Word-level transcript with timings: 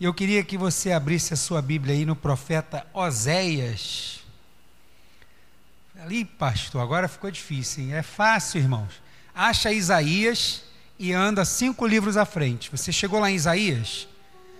E 0.00 0.04
eu 0.06 0.14
queria 0.14 0.42
que 0.42 0.56
você 0.56 0.92
abrisse 0.92 1.34
a 1.34 1.36
sua 1.36 1.60
Bíblia 1.60 1.94
aí 1.94 2.06
no 2.06 2.16
profeta 2.16 2.86
Oséias. 2.94 4.20
Ali, 6.02 6.24
pastor, 6.24 6.80
agora 6.80 7.06
ficou 7.06 7.30
difícil, 7.30 7.84
hein? 7.84 7.92
É 7.92 8.02
fácil, 8.02 8.62
irmãos. 8.62 8.94
Acha 9.34 9.70
Isaías 9.70 10.64
e 10.98 11.12
anda 11.12 11.44
cinco 11.44 11.86
livros 11.86 12.16
à 12.16 12.24
frente. 12.24 12.70
Você 12.70 12.90
chegou 12.90 13.20
lá 13.20 13.30
em 13.30 13.34
Isaías? 13.34 14.08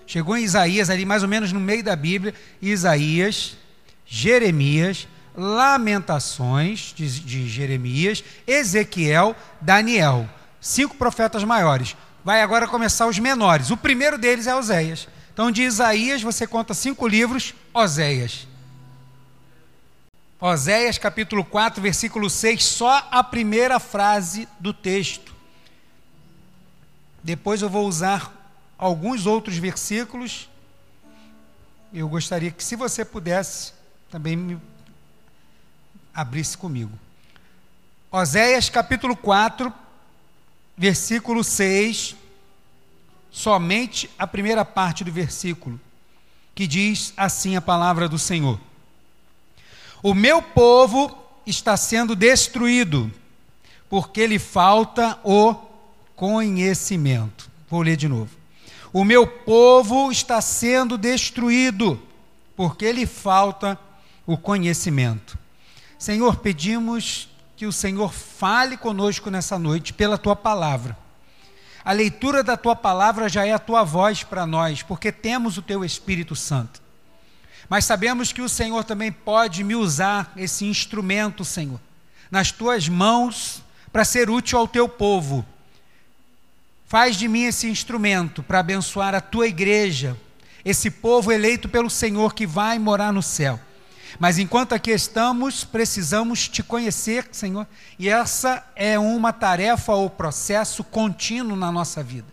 Chegou 0.07 0.37
em 0.37 0.45
Isaías, 0.45 0.91
ali 0.91 1.07
mais 1.07 1.23
ou 1.23 1.29
menos 1.29 1.53
no 1.53 1.61
meio 1.61 1.83
da 1.83 1.97
Bíblia, 1.97 2.35
Isaías, 2.61 3.57
Jeremias, 4.05 5.09
Lamentações 5.35 6.93
de, 6.95 7.19
de 7.21 7.49
Jeremias, 7.49 8.23
Ezequiel, 8.47 9.35
Daniel. 9.59 10.29
Cinco 10.61 10.97
profetas 10.97 11.45
maiores. 11.45 11.97
Vai 12.23 12.43
agora 12.43 12.69
começar 12.69 13.07
os 13.07 13.19
menores. 13.19 13.71
O 13.71 13.77
primeiro 13.79 14.19
deles 14.19 14.47
é 14.47 14.55
Oséias. 14.55 15.09
Então, 15.41 15.51
de 15.51 15.63
Isaías, 15.63 16.21
você 16.21 16.47
conta 16.47 16.75
cinco 16.75 17.09
livros, 17.09 17.55
Oséias. 17.73 18.47
Oséias 20.39 20.99
capítulo 20.99 21.43
4, 21.43 21.81
versículo 21.81 22.29
6, 22.29 22.63
só 22.63 23.09
a 23.11 23.25
primeira 23.25 23.81
frase 23.81 24.47
do 24.59 24.75
texto. 24.75 25.35
Depois 27.25 27.63
eu 27.63 27.71
vou 27.71 27.89
usar 27.89 28.31
alguns 28.77 29.25
outros 29.25 29.57
versículos. 29.57 30.47
Eu 31.91 32.07
gostaria 32.07 32.51
que, 32.51 32.63
se 32.63 32.77
você 32.77 33.03
pudesse, 33.03 33.73
também 34.11 34.37
me 34.37 34.61
abrisse 36.13 36.55
comigo. 36.55 36.93
Oséias 38.13 38.69
capítulo 38.69 39.17
4, 39.17 39.73
versículo 40.77 41.43
6, 41.43 42.15
somente 43.31 44.11
a 44.19 44.27
primeira 44.27 44.65
parte 44.65 45.05
do 45.05 45.13
versículo, 45.13 45.81
que 46.55 46.67
diz 46.67 47.13
assim 47.17 47.57
a 47.57 47.61
palavra 47.61 48.09
do 48.09 48.19
Senhor: 48.19 48.59
O 50.03 50.15
meu 50.15 50.43
povo 50.43 51.17
está 51.47 51.77
sendo 51.77 52.17
destruído, 52.17 53.11
porque 53.89 54.27
lhe 54.27 54.39
falta 54.39 55.19
o 55.25 55.55
conhecimento. 56.17 57.51
Vou 57.69 57.83
ler 57.83 57.97
de 57.97 58.09
novo. 58.09 58.31
O 58.93 59.05
meu 59.05 59.27
povo 59.27 60.11
está 60.11 60.41
sendo 60.41 60.99
destruído, 60.99 62.01
porque 62.57 62.91
lhe 62.91 63.07
falta 63.07 63.79
o 64.27 64.37
conhecimento. 64.37 65.39
Senhor, 65.99 66.37
pedimos 66.37 67.29
que 67.57 67.67
o 67.67 67.73
Senhor 67.73 68.13
fale 68.13 68.77
conosco 68.77 69.31
nessa 69.31 69.59
noite 69.59 69.93
pela 69.93 70.19
tua 70.19 70.35
palavra. 70.35 70.97
A 71.85 71.93
leitura 71.93 72.43
da 72.43 72.57
tua 72.57 72.77
palavra 72.77 73.29
já 73.29 73.47
é 73.47 73.53
a 73.53 73.59
tua 73.59 73.83
voz 73.83 74.23
para 74.23 74.47
nós, 74.47 74.83
porque 74.83 75.11
temos 75.11 75.57
o 75.57 75.63
teu 75.63 75.85
Espírito 75.85 76.37
Santo. 76.37 76.83
Mas 77.69 77.85
sabemos 77.85 78.33
que 78.33 78.43
o 78.43 78.49
Senhor 78.49 78.85
também 78.85 79.11
pode 79.11 79.65
me 79.65 79.75
usar 79.75 80.33
esse 80.37 80.65
instrumento, 80.65 81.45
Senhor, 81.45 81.81
nas 82.31 82.51
tuas 82.51 82.89
mãos 82.89 83.63
para 83.93 84.05
ser 84.05 84.29
útil 84.29 84.59
ao 84.59 84.69
teu 84.69 84.89
povo. 84.89 85.47
Faz 86.87 87.17
de 87.17 87.29
mim 87.29 87.45
esse 87.45 87.69
instrumento 87.69 88.43
para 88.43 88.59
abençoar 88.59 89.15
a 89.15 89.21
tua 89.21 89.47
igreja, 89.47 90.17
esse 90.65 90.91
povo 90.91 91.31
eleito 91.31 91.69
pelo 91.69 91.89
Senhor 91.89 92.35
que 92.35 92.47
vai 92.47 92.79
morar 92.79 93.13
no 93.13 93.23
céu. 93.23 93.59
Mas 94.19 94.39
enquanto 94.39 94.75
aqui 94.75 94.91
estamos, 94.91 95.65
precisamos 95.65 96.49
te 96.49 96.63
conhecer, 96.63 97.29
Senhor, 97.33 97.67
e 97.99 98.09
essa 98.09 98.65
é 98.75 98.99
uma 98.99 99.33
tarefa 99.33 99.93
ou 99.93 100.11
processo 100.11 100.83
contínuo 100.83 101.57
na 101.57 101.71
nossa 101.71 102.03
vida. 102.03 102.27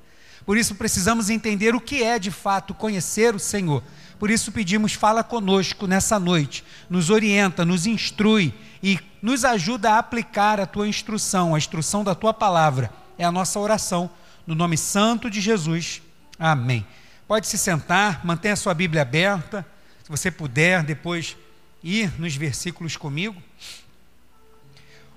Por 0.45 0.57
isso 0.57 0.75
precisamos 0.75 1.29
entender 1.29 1.75
o 1.75 1.81
que 1.81 2.01
é 2.01 2.17
de 2.17 2.31
fato 2.31 2.73
conhecer 2.73 3.35
o 3.35 3.39
Senhor. 3.39 3.83
Por 4.17 4.31
isso 4.31 4.51
pedimos, 4.51 4.93
fala 4.93 5.23
conosco 5.23 5.85
nessa 5.85 6.17
noite, 6.17 6.63
nos 6.89 7.09
orienta, 7.09 7.65
nos 7.65 7.85
instrui 7.85 8.53
e 8.81 8.97
nos 9.21 9.43
ajuda 9.43 9.91
a 9.91 9.99
aplicar 9.99 10.59
a 10.59 10.65
tua 10.65 10.87
instrução, 10.87 11.53
a 11.53 11.57
instrução 11.57 12.03
da 12.03 12.15
tua 12.15 12.33
palavra. 12.33 12.89
É 13.17 13.25
a 13.25 13.31
nossa 13.31 13.59
oração, 13.59 14.09
no 14.45 14.55
nome 14.55 14.77
santo 14.77 15.29
de 15.29 15.41
Jesus. 15.41 16.01
Amém. 16.39 16.85
Pode 17.27 17.45
se 17.45 17.57
sentar, 17.57 18.25
mantenha 18.25 18.53
a 18.53 18.57
sua 18.57 18.73
Bíblia 18.73 19.01
aberta. 19.01 19.65
Se 20.01 20.09
você 20.09 20.31
puder, 20.31 20.81
depois 20.81 21.35
ir 21.83 22.19
nos 22.19 22.35
versículos 22.35 22.95
comigo. 22.95 23.41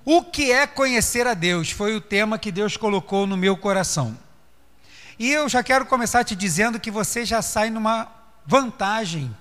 O 0.05 0.23
que 0.23 0.51
é 0.51 0.67
conhecer 0.67 1.27
a 1.27 1.35
Deus? 1.35 1.71
Foi 1.71 1.95
o 1.95 2.01
tema 2.01 2.39
que 2.39 2.51
Deus 2.51 2.77
colocou 2.77 3.27
no 3.27 3.37
meu 3.37 3.57
coração. 3.57 4.17
E 5.19 5.31
eu 5.31 5.49
já 5.49 5.63
quero 5.63 5.85
começar 5.85 6.25
te 6.25 6.35
dizendo 6.35 6.81
que 6.81 6.91
você 6.91 7.25
já 7.25 7.43
sai 7.43 7.69
numa 7.69 8.09
vantagem, 8.47 9.35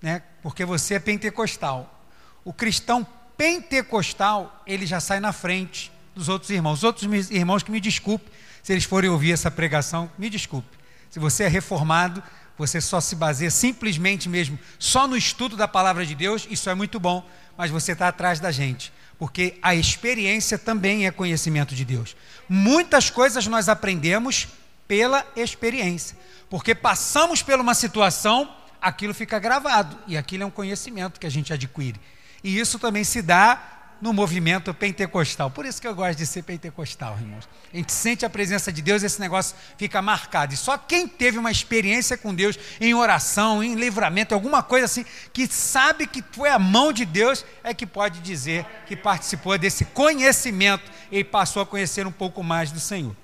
né? 0.00 0.22
Porque 0.42 0.64
você 0.64 0.94
é 0.94 0.98
pentecostal. 1.00 2.02
O 2.44 2.52
cristão 2.52 3.06
pentecostal, 3.36 4.62
ele 4.66 4.86
já 4.86 5.00
sai 5.00 5.18
na 5.18 5.32
frente 5.32 5.90
dos 6.14 6.28
outros 6.28 6.50
irmãos. 6.50 6.78
Os 6.78 6.84
outros 6.84 7.30
irmãos 7.30 7.62
que 7.62 7.70
me 7.70 7.80
desculpe 7.80 8.30
se 8.62 8.72
eles 8.72 8.84
forem 8.84 9.10
ouvir 9.10 9.32
essa 9.32 9.50
pregação, 9.50 10.10
me 10.16 10.30
desculpe. 10.30 10.68
Se 11.10 11.18
você 11.18 11.44
é 11.44 11.48
reformado, 11.48 12.22
você 12.56 12.80
só 12.80 13.00
se 13.00 13.14
baseia 13.14 13.50
simplesmente 13.50 14.28
mesmo 14.28 14.58
só 14.78 15.06
no 15.08 15.16
estudo 15.16 15.56
da 15.56 15.66
palavra 15.66 16.04
de 16.04 16.14
Deus, 16.14 16.46
isso 16.50 16.68
é 16.68 16.74
muito 16.74 17.00
bom, 17.00 17.28
mas 17.56 17.70
você 17.70 17.92
está 17.92 18.08
atrás 18.08 18.40
da 18.40 18.50
gente, 18.50 18.92
porque 19.18 19.58
a 19.62 19.74
experiência 19.74 20.58
também 20.58 21.06
é 21.06 21.10
conhecimento 21.10 21.74
de 21.74 21.84
Deus. 21.84 22.16
Muitas 22.48 23.10
coisas 23.10 23.46
nós 23.46 23.68
aprendemos 23.68 24.48
pela 24.86 25.26
experiência, 25.36 26.16
porque 26.50 26.74
passamos 26.74 27.42
por 27.42 27.58
uma 27.58 27.74
situação, 27.74 28.54
aquilo 28.80 29.14
fica 29.14 29.38
gravado, 29.38 29.98
e 30.06 30.16
aquilo 30.16 30.42
é 30.42 30.46
um 30.46 30.50
conhecimento 30.50 31.18
que 31.18 31.26
a 31.26 31.30
gente 31.30 31.52
adquire. 31.52 32.00
E 32.44 32.58
isso 32.58 32.78
também 32.78 33.04
se 33.04 33.22
dá 33.22 33.81
no 34.02 34.12
movimento 34.12 34.74
pentecostal. 34.74 35.48
Por 35.48 35.64
isso 35.64 35.80
que 35.80 35.86
eu 35.86 35.94
gosto 35.94 36.18
de 36.18 36.26
ser 36.26 36.42
pentecostal, 36.42 37.16
irmãos. 37.20 37.48
A 37.72 37.76
gente 37.76 37.92
sente 37.92 38.26
a 38.26 38.30
presença 38.30 38.72
de 38.72 38.82
Deus, 38.82 39.04
esse 39.04 39.20
negócio 39.20 39.54
fica 39.78 40.02
marcado. 40.02 40.52
E 40.52 40.56
só 40.56 40.76
quem 40.76 41.06
teve 41.06 41.38
uma 41.38 41.52
experiência 41.52 42.18
com 42.18 42.34
Deus 42.34 42.58
em 42.80 42.92
oração, 42.94 43.62
em 43.62 43.76
livramento, 43.76 44.34
alguma 44.34 44.60
coisa 44.60 44.86
assim, 44.86 45.06
que 45.32 45.46
sabe 45.46 46.08
que 46.08 46.22
foi 46.32 46.48
a 46.48 46.58
mão 46.58 46.92
de 46.92 47.04
Deus, 47.04 47.44
é 47.62 47.72
que 47.72 47.86
pode 47.86 48.18
dizer 48.18 48.66
que 48.86 48.96
participou 48.96 49.56
desse 49.56 49.84
conhecimento 49.84 50.90
e 51.08 51.22
passou 51.22 51.62
a 51.62 51.66
conhecer 51.66 52.04
um 52.04 52.12
pouco 52.12 52.42
mais 52.42 52.72
do 52.72 52.80
Senhor. 52.80 53.16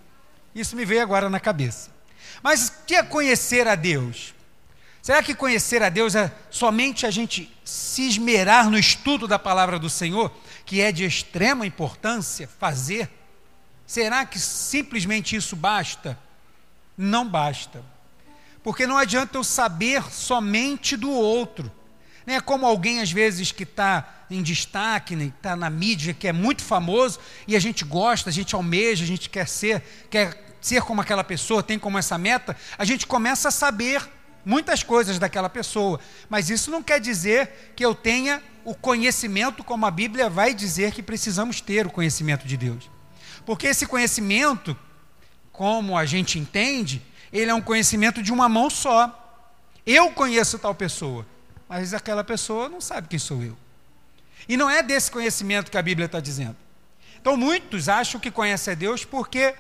Isso 0.55 0.77
me 0.77 0.85
veio 0.85 1.03
agora 1.03 1.29
na 1.29 1.41
cabeça. 1.41 1.91
Mas 2.41 2.69
o 2.69 2.73
que 2.87 2.95
é 2.95 3.03
conhecer 3.03 3.67
a 3.67 3.75
Deus? 3.75 4.33
Será 5.03 5.23
que 5.23 5.35
conhecer 5.35 5.83
a 5.83 5.89
Deus 5.89 6.15
é 6.15 6.33
somente 6.51 7.07
a 7.07 7.11
gente 7.11 7.51
se 7.65 8.07
esmerar 8.09 8.69
no 8.69 8.79
estudo 8.79 9.27
da 9.27 9.39
palavra 9.39 9.79
do 9.79 9.89
Senhor? 9.89 10.31
que 10.69 10.83
é 10.83 10.93
de 10.93 11.03
extrema 11.07 11.67
importância 11.67 12.47
fazer, 12.47 13.09
será 13.87 14.27
que 14.27 14.39
simplesmente 14.39 15.35
isso 15.35 15.57
basta? 15.57 16.19
Não 16.95 17.27
basta. 17.27 17.83
Porque 18.63 18.87
não 18.87 18.99
adianta 18.99 19.39
eu 19.39 19.43
saber 19.43 20.03
somente 20.13 20.95
do 20.95 21.11
outro. 21.11 21.73
É 22.27 22.39
como 22.39 22.67
alguém, 22.67 23.01
às 23.01 23.11
vezes, 23.11 23.51
que 23.51 23.63
está 23.63 24.27
em 24.31 24.43
destaque, 24.43 25.15
está 25.15 25.57
na 25.57 25.71
mídia, 25.71 26.13
que 26.13 26.29
é 26.29 26.35
muito 26.35 26.63
famoso, 26.63 27.19
e 27.47 27.57
a 27.57 27.61
gente 27.61 27.83
gosta, 27.83 28.29
a 28.29 28.33
gente 28.33 28.55
almeja, 28.55 29.05
a 29.05 29.07
gente 29.07 29.31
quer 29.31 29.49
ser, 29.49 29.83
quer 30.11 30.59
ser 30.61 30.83
como 30.83 31.01
aquela 31.01 31.25
pessoa, 31.25 31.63
tem 31.63 31.79
como 31.79 31.97
essa 31.97 32.19
meta, 32.19 32.55
a 32.77 32.85
gente 32.85 33.07
começa 33.07 33.49
a 33.49 33.51
saber 33.51 34.07
muitas 34.45 34.83
coisas 34.83 35.19
daquela 35.19 35.49
pessoa. 35.49 36.01
Mas 36.29 36.51
isso 36.51 36.71
não 36.71 36.83
quer 36.83 37.01
dizer 37.01 37.73
que 37.75 37.85
eu 37.85 37.95
tenha 37.95 38.43
o 38.65 38.75
conhecimento, 38.75 39.65
como 39.65 39.87
a 39.87 39.91
Bíblia 39.91 40.29
vai 40.29 40.53
dizer 40.53 40.93
que 40.93 41.03
precisamos 41.03 41.61
ter 41.61 41.87
o 41.87 41.91
conhecimento 41.91 42.47
de 42.47 42.57
Deus. 42.57 42.91
Porque 43.47 43.67
esse 43.67 43.87
conhecimento, 43.87 44.77
como 45.53 45.97
a 45.97 46.05
gente 46.05 46.39
entende, 46.39 47.03
ele 47.33 47.51
é 47.51 47.55
um 47.55 47.63
conhecimento 47.63 48.23
de 48.23 48.33
uma 48.33 48.49
mão 48.49 48.69
só. 48.69 49.43
Eu 49.87 50.11
conheço 50.11 50.59
tal 50.59 50.75
pessoa, 50.75 51.27
mas 51.69 51.95
aquela 51.95 52.23
pessoa 52.23 52.69
não 52.69 52.81
sabe 52.81 53.09
quem 53.09 53.19
sou 53.19 53.43
eu. 53.43 53.57
E 54.49 54.57
não 54.57 54.69
é 54.69 54.83
desse 54.83 55.11
conhecimento 55.11 55.71
que 55.71 55.79
a 55.79 55.83
Bíblia 55.83 56.07
está 56.07 56.21
dizendo. 56.21 56.57
Então, 57.21 57.37
muitos 57.37 57.89
acham 57.89 58.21
que 58.21 58.31
conhecem 58.31 58.73
a 58.73 58.75
Deus 58.75 59.05
porque 59.05 59.55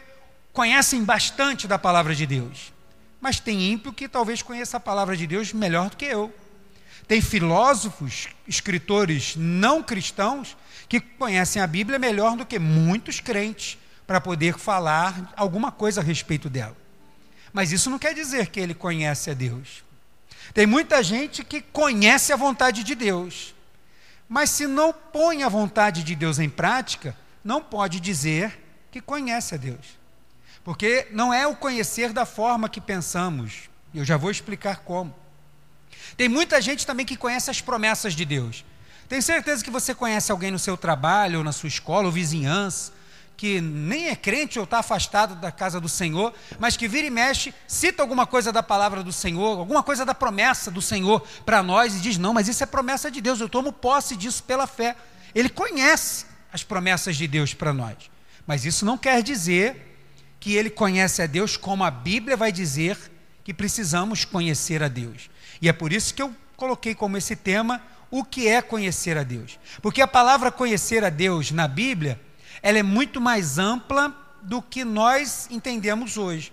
conhecem 0.52 1.04
bastante 1.04 1.66
da 1.66 1.78
palavra 1.78 2.14
de 2.14 2.26
Deus. 2.26 2.72
Mas 3.20 3.40
tem 3.40 3.72
ímpio 3.72 3.92
que 3.92 4.08
talvez 4.08 4.42
conheça 4.42 4.76
a 4.76 4.80
palavra 4.80 5.16
de 5.16 5.26
Deus 5.26 5.52
melhor 5.52 5.90
do 5.90 5.96
que 5.96 6.04
eu. 6.04 6.32
Tem 7.06 7.20
filósofos, 7.20 8.28
escritores 8.46 9.34
não 9.36 9.82
cristãos, 9.82 10.56
que 10.88 11.00
conhecem 11.00 11.60
a 11.60 11.66
Bíblia 11.66 11.98
melhor 11.98 12.36
do 12.36 12.46
que 12.46 12.58
muitos 12.58 13.20
crentes 13.20 13.78
para 14.06 14.20
poder 14.20 14.56
falar 14.56 15.32
alguma 15.36 15.70
coisa 15.70 16.00
a 16.00 16.04
respeito 16.04 16.48
dela. 16.48 16.76
Mas 17.52 17.72
isso 17.72 17.90
não 17.90 17.98
quer 17.98 18.14
dizer 18.14 18.48
que 18.48 18.60
ele 18.60 18.74
conhece 18.74 19.30
a 19.30 19.34
Deus. 19.34 19.84
Tem 20.54 20.66
muita 20.66 21.02
gente 21.02 21.44
que 21.44 21.60
conhece 21.60 22.32
a 22.32 22.36
vontade 22.36 22.82
de 22.82 22.94
Deus, 22.94 23.54
mas 24.28 24.50
se 24.50 24.66
não 24.66 24.92
põe 24.92 25.42
a 25.42 25.48
vontade 25.48 26.02
de 26.02 26.14
Deus 26.14 26.38
em 26.38 26.48
prática, 26.48 27.16
não 27.44 27.62
pode 27.62 28.00
dizer 28.00 28.58
que 28.90 29.00
conhece 29.00 29.54
a 29.54 29.58
Deus. 29.58 29.97
Porque 30.68 31.08
não 31.12 31.32
é 31.32 31.46
o 31.46 31.56
conhecer 31.56 32.12
da 32.12 32.26
forma 32.26 32.68
que 32.68 32.78
pensamos, 32.78 33.70
eu 33.94 34.04
já 34.04 34.18
vou 34.18 34.30
explicar 34.30 34.80
como. 34.80 35.14
Tem 36.14 36.28
muita 36.28 36.60
gente 36.60 36.86
também 36.86 37.06
que 37.06 37.16
conhece 37.16 37.50
as 37.50 37.62
promessas 37.62 38.12
de 38.12 38.22
Deus. 38.26 38.66
Tenho 39.08 39.22
certeza 39.22 39.64
que 39.64 39.70
você 39.70 39.94
conhece 39.94 40.30
alguém 40.30 40.50
no 40.50 40.58
seu 40.58 40.76
trabalho, 40.76 41.38
ou 41.38 41.42
na 41.42 41.52
sua 41.52 41.68
escola, 41.68 42.04
ou 42.04 42.12
vizinhança, 42.12 42.92
que 43.34 43.62
nem 43.62 44.08
é 44.08 44.14
crente 44.14 44.58
ou 44.58 44.66
está 44.66 44.80
afastado 44.80 45.36
da 45.36 45.50
casa 45.50 45.80
do 45.80 45.88
Senhor, 45.88 46.34
mas 46.58 46.76
que 46.76 46.86
vira 46.86 47.06
e 47.06 47.10
mexe, 47.10 47.54
cita 47.66 48.02
alguma 48.02 48.26
coisa 48.26 48.52
da 48.52 48.62
palavra 48.62 49.02
do 49.02 49.10
Senhor, 49.10 49.58
alguma 49.58 49.82
coisa 49.82 50.04
da 50.04 50.14
promessa 50.14 50.70
do 50.70 50.82
Senhor 50.82 51.26
para 51.46 51.62
nós 51.62 51.96
e 51.96 52.00
diz: 52.00 52.18
Não, 52.18 52.34
mas 52.34 52.46
isso 52.46 52.62
é 52.62 52.66
promessa 52.66 53.10
de 53.10 53.22
Deus, 53.22 53.40
eu 53.40 53.48
tomo 53.48 53.72
posse 53.72 54.14
disso 54.14 54.42
pela 54.42 54.66
fé. 54.66 54.94
Ele 55.34 55.48
conhece 55.48 56.26
as 56.52 56.62
promessas 56.62 57.16
de 57.16 57.26
Deus 57.26 57.54
para 57.54 57.72
nós, 57.72 57.96
mas 58.46 58.66
isso 58.66 58.84
não 58.84 58.98
quer 58.98 59.22
dizer 59.22 59.87
que 60.48 60.56
ele 60.56 60.70
conhece 60.70 61.20
a 61.20 61.26
Deus 61.26 61.58
como 61.58 61.84
a 61.84 61.90
Bíblia 61.90 62.34
vai 62.34 62.50
dizer 62.50 62.96
que 63.44 63.52
precisamos 63.52 64.24
conhecer 64.24 64.82
a 64.82 64.88
Deus. 64.88 65.28
E 65.60 65.68
é 65.68 65.74
por 65.74 65.92
isso 65.92 66.14
que 66.14 66.22
eu 66.22 66.34
coloquei 66.56 66.94
como 66.94 67.18
esse 67.18 67.36
tema 67.36 67.82
o 68.10 68.24
que 68.24 68.48
é 68.48 68.62
conhecer 68.62 69.18
a 69.18 69.22
Deus. 69.22 69.58
Porque 69.82 70.00
a 70.00 70.08
palavra 70.08 70.50
conhecer 70.50 71.04
a 71.04 71.10
Deus 71.10 71.50
na 71.50 71.68
Bíblia 71.68 72.18
ela 72.62 72.78
é 72.78 72.82
muito 72.82 73.20
mais 73.20 73.58
ampla 73.58 74.16
do 74.40 74.62
que 74.62 74.86
nós 74.86 75.48
entendemos 75.50 76.16
hoje. 76.16 76.50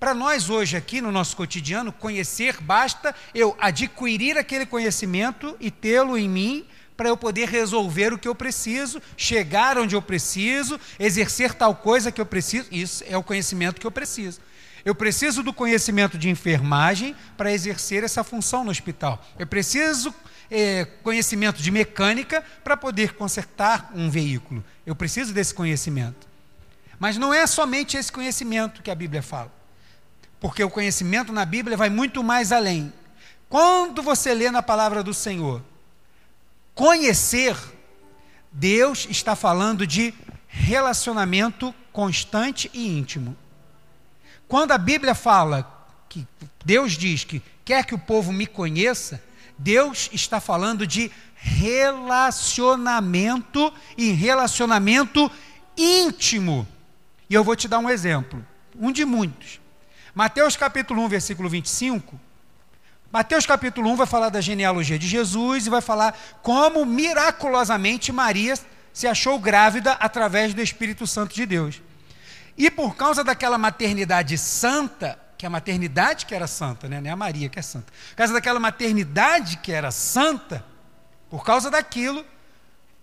Para 0.00 0.14
nós 0.14 0.50
hoje 0.50 0.76
aqui 0.76 1.00
no 1.00 1.12
nosso 1.12 1.36
cotidiano, 1.36 1.92
conhecer 1.92 2.60
basta 2.60 3.14
eu 3.32 3.56
adquirir 3.60 4.36
aquele 4.36 4.66
conhecimento 4.66 5.56
e 5.60 5.70
tê-lo 5.70 6.18
em 6.18 6.28
mim 6.28 6.66
para 6.98 7.08
eu 7.08 7.16
poder 7.16 7.48
resolver 7.48 8.12
o 8.12 8.18
que 8.18 8.26
eu 8.26 8.34
preciso, 8.34 9.00
chegar 9.16 9.78
onde 9.78 9.94
eu 9.94 10.02
preciso, 10.02 10.80
exercer 10.98 11.54
tal 11.54 11.76
coisa 11.76 12.10
que 12.10 12.20
eu 12.20 12.26
preciso. 12.26 12.66
Isso 12.72 13.04
é 13.06 13.16
o 13.16 13.22
conhecimento 13.22 13.80
que 13.80 13.86
eu 13.86 13.90
preciso. 13.92 14.40
Eu 14.84 14.96
preciso 14.96 15.44
do 15.44 15.52
conhecimento 15.52 16.18
de 16.18 16.28
enfermagem 16.28 17.14
para 17.36 17.52
exercer 17.52 18.02
essa 18.02 18.24
função 18.24 18.64
no 18.64 18.72
hospital. 18.72 19.24
Eu 19.38 19.46
preciso 19.46 20.12
é, 20.50 20.86
conhecimento 21.04 21.62
de 21.62 21.70
mecânica 21.70 22.42
para 22.64 22.76
poder 22.76 23.14
consertar 23.14 23.92
um 23.94 24.10
veículo. 24.10 24.64
Eu 24.84 24.96
preciso 24.96 25.32
desse 25.32 25.54
conhecimento. 25.54 26.26
Mas 26.98 27.16
não 27.16 27.32
é 27.32 27.46
somente 27.46 27.96
esse 27.96 28.10
conhecimento 28.10 28.82
que 28.82 28.90
a 28.90 28.94
Bíblia 28.96 29.22
fala. 29.22 29.52
Porque 30.40 30.64
o 30.64 30.70
conhecimento 30.70 31.32
na 31.32 31.44
Bíblia 31.44 31.76
vai 31.76 31.90
muito 31.90 32.24
mais 32.24 32.50
além. 32.50 32.92
Quando 33.48 34.02
você 34.02 34.34
lê 34.34 34.50
na 34.50 34.62
palavra 34.62 35.00
do 35.00 35.14
Senhor, 35.14 35.62
conhecer, 36.78 37.54
Deus 38.52 39.08
está 39.10 39.34
falando 39.34 39.84
de 39.84 40.14
relacionamento 40.46 41.74
constante 41.92 42.70
e 42.72 42.86
íntimo. 42.86 43.36
Quando 44.46 44.70
a 44.70 44.78
Bíblia 44.78 45.12
fala 45.12 45.68
que 46.08 46.24
Deus 46.64 46.92
diz 46.92 47.24
que 47.24 47.42
quer 47.64 47.84
que 47.84 47.96
o 47.96 47.98
povo 47.98 48.32
me 48.32 48.46
conheça, 48.46 49.20
Deus 49.58 50.08
está 50.12 50.38
falando 50.38 50.86
de 50.86 51.10
relacionamento 51.34 53.74
e 53.96 54.12
relacionamento 54.12 55.28
íntimo. 55.76 56.64
E 57.28 57.34
eu 57.34 57.42
vou 57.42 57.56
te 57.56 57.66
dar 57.66 57.80
um 57.80 57.90
exemplo, 57.90 58.46
um 58.78 58.92
de 58.92 59.04
muitos. 59.04 59.58
Mateus 60.14 60.56
capítulo 60.56 61.02
1, 61.02 61.08
versículo 61.08 61.48
25. 61.48 62.27
Mateus 63.10 63.46
capítulo 63.46 63.90
1 63.90 63.96
vai 63.96 64.06
falar 64.06 64.28
da 64.28 64.40
genealogia 64.40 64.98
de 64.98 65.08
Jesus 65.08 65.66
e 65.66 65.70
vai 65.70 65.80
falar 65.80 66.14
como 66.42 66.84
miraculosamente 66.84 68.12
Maria 68.12 68.54
se 68.92 69.06
achou 69.06 69.38
grávida 69.38 69.92
através 69.92 70.52
do 70.52 70.60
Espírito 70.60 71.06
Santo 71.06 71.34
de 71.34 71.46
Deus. 71.46 71.80
E 72.56 72.70
por 72.70 72.96
causa 72.96 73.24
daquela 73.24 73.56
maternidade 73.56 74.36
santa, 74.36 75.18
que 75.38 75.46
a 75.46 75.50
maternidade 75.50 76.26
que 76.26 76.34
era 76.34 76.46
santa, 76.46 76.86
né? 76.86 77.00
não 77.00 77.08
é 77.08 77.12
a 77.12 77.16
Maria 77.16 77.48
que 77.48 77.58
é 77.58 77.62
santa. 77.62 77.90
Por 78.10 78.16
causa 78.16 78.34
daquela 78.34 78.60
maternidade 78.60 79.56
que 79.58 79.72
era 79.72 79.90
santa, 79.90 80.62
por 81.30 81.42
causa 81.42 81.70
daquilo, 81.70 82.26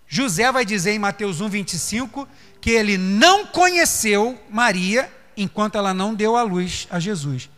José 0.06 0.52
vai 0.52 0.64
dizer 0.64 0.92
em 0.92 1.00
Mateus 1.00 1.40
1, 1.40 1.48
25, 1.48 2.28
que 2.60 2.70
ele 2.70 2.96
não 2.96 3.46
conheceu 3.46 4.40
Maria 4.48 5.12
enquanto 5.36 5.76
ela 5.76 5.92
não 5.92 6.14
deu 6.14 6.36
a 6.36 6.42
luz 6.42 6.86
a 6.90 7.00
Jesus. 7.00 7.50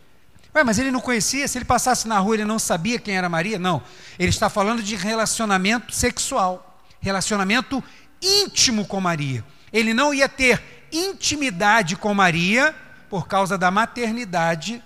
Ué, 0.55 0.63
mas 0.63 0.79
ele 0.79 0.91
não 0.91 0.99
conhecia, 0.99 1.47
se 1.47 1.57
ele 1.57 1.65
passasse 1.65 2.07
na 2.07 2.17
rua 2.19 2.35
ele 2.35 2.45
não 2.45 2.57
sabia 2.57 2.99
quem 2.99 3.15
era 3.15 3.29
Maria? 3.29 3.59
Não. 3.59 3.81
Ele 4.17 4.29
está 4.29 4.49
falando 4.49 4.81
de 4.81 4.95
relacionamento 4.95 5.93
sexual, 5.93 6.81
relacionamento 6.99 7.83
íntimo 8.21 8.85
com 8.85 8.99
Maria. 8.99 9.43
Ele 9.71 9.93
não 9.93 10.13
ia 10.13 10.27
ter 10.27 10.87
intimidade 10.91 11.95
com 11.95 12.13
Maria 12.13 12.75
por 13.09 13.27
causa 13.27 13.57
da 13.57 13.69
maternidade 13.69 14.83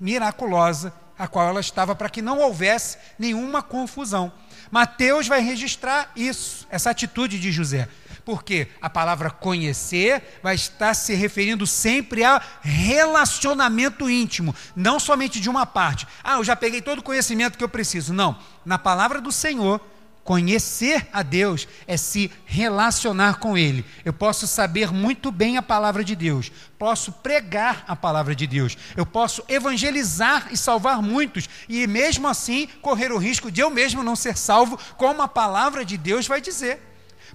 miraculosa 0.00 0.92
a 1.18 1.28
qual 1.28 1.48
ela 1.48 1.60
estava, 1.60 1.94
para 1.94 2.10
que 2.10 2.20
não 2.20 2.40
houvesse 2.40 2.98
nenhuma 3.18 3.62
confusão. 3.62 4.32
Mateus 4.70 5.28
vai 5.28 5.40
registrar 5.40 6.10
isso, 6.16 6.66
essa 6.68 6.90
atitude 6.90 7.38
de 7.38 7.52
José. 7.52 7.88
Porque 8.24 8.68
a 8.80 8.88
palavra 8.88 9.30
conhecer 9.30 10.40
vai 10.42 10.54
estar 10.54 10.94
se 10.94 11.14
referindo 11.14 11.66
sempre 11.66 12.24
a 12.24 12.40
relacionamento 12.62 14.08
íntimo, 14.08 14.54
não 14.74 14.98
somente 14.98 15.38
de 15.40 15.50
uma 15.50 15.66
parte. 15.66 16.06
Ah, 16.22 16.36
eu 16.36 16.44
já 16.44 16.56
peguei 16.56 16.80
todo 16.80 17.00
o 17.00 17.02
conhecimento 17.02 17.58
que 17.58 17.64
eu 17.64 17.68
preciso. 17.68 18.14
Não. 18.14 18.38
Na 18.64 18.78
palavra 18.78 19.20
do 19.20 19.30
Senhor, 19.30 19.80
Conhecer 20.24 21.06
a 21.12 21.22
Deus 21.22 21.68
é 21.86 21.98
se 21.98 22.32
relacionar 22.46 23.38
com 23.38 23.58
Ele. 23.58 23.84
Eu 24.06 24.12
posso 24.12 24.46
saber 24.46 24.90
muito 24.90 25.30
bem 25.30 25.58
a 25.58 25.62
palavra 25.62 26.02
de 26.02 26.16
Deus, 26.16 26.50
posso 26.78 27.12
pregar 27.12 27.84
a 27.86 27.94
palavra 27.94 28.34
de 28.34 28.46
Deus, 28.46 28.76
eu 28.96 29.04
posso 29.04 29.44
evangelizar 29.50 30.48
e 30.50 30.56
salvar 30.56 31.02
muitos, 31.02 31.46
e 31.68 31.86
mesmo 31.86 32.26
assim 32.26 32.66
correr 32.80 33.12
o 33.12 33.18
risco 33.18 33.50
de 33.50 33.60
eu 33.60 33.68
mesmo 33.68 34.02
não 34.02 34.16
ser 34.16 34.38
salvo, 34.38 34.78
como 34.96 35.20
a 35.20 35.28
palavra 35.28 35.84
de 35.84 35.98
Deus 35.98 36.26
vai 36.26 36.40
dizer. 36.40 36.80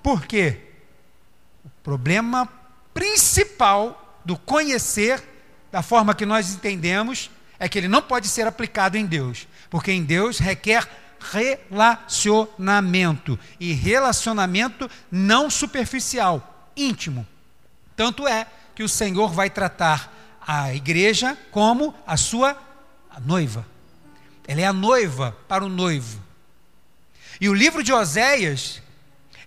Por 0.02 0.26
quê? 0.26 0.69
Problema 1.84 2.48
principal 2.94 4.20
do 4.26 4.38
conhecer, 4.38 5.24
da 5.72 5.82
forma 5.82 6.14
que 6.14 6.26
nós 6.26 6.54
entendemos, 6.54 7.32
é 7.58 7.68
que 7.68 7.78
ele 7.78 7.88
não 7.88 8.02
pode 8.02 8.28
ser 8.28 8.48
aplicado 8.48 8.98
em 8.98 9.06
Deus, 9.06 9.48
porque 9.70 9.92
em 9.92 10.04
Deus 10.04 10.40
requer 10.40 10.88
relacionamento. 11.32 13.38
E 13.60 13.74
relacionamento 13.74 14.90
não 15.12 15.50
superficial, 15.50 16.72
íntimo. 16.76 17.28
Tanto 17.96 18.28
é 18.28 18.48
que 18.74 18.84
o 18.84 18.90
Senhor 18.90 19.34
vai 19.34 19.50
tratar 19.50 20.14
a 20.46 20.74
igreja 20.74 21.38
como 21.52 21.94
a 22.08 22.18
sua 22.18 22.58
noiva. 23.26 23.66
Ela 24.48 24.62
é 24.62 24.66
a 24.66 24.74
noiva 24.74 25.38
para 25.48 25.66
o 25.66 25.70
noivo. 25.70 26.20
E 27.40 27.48
o 27.48 27.54
livro 27.54 27.84
de 27.84 27.94
Oséias, 27.94 28.82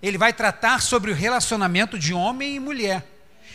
ele 0.03 0.17
vai 0.17 0.33
tratar 0.33 0.81
sobre 0.81 1.09
o 1.09 1.15
relacionamento 1.15 1.97
de 1.97 2.13
homem 2.13 2.55
e 2.55 2.59
mulher. 2.59 3.07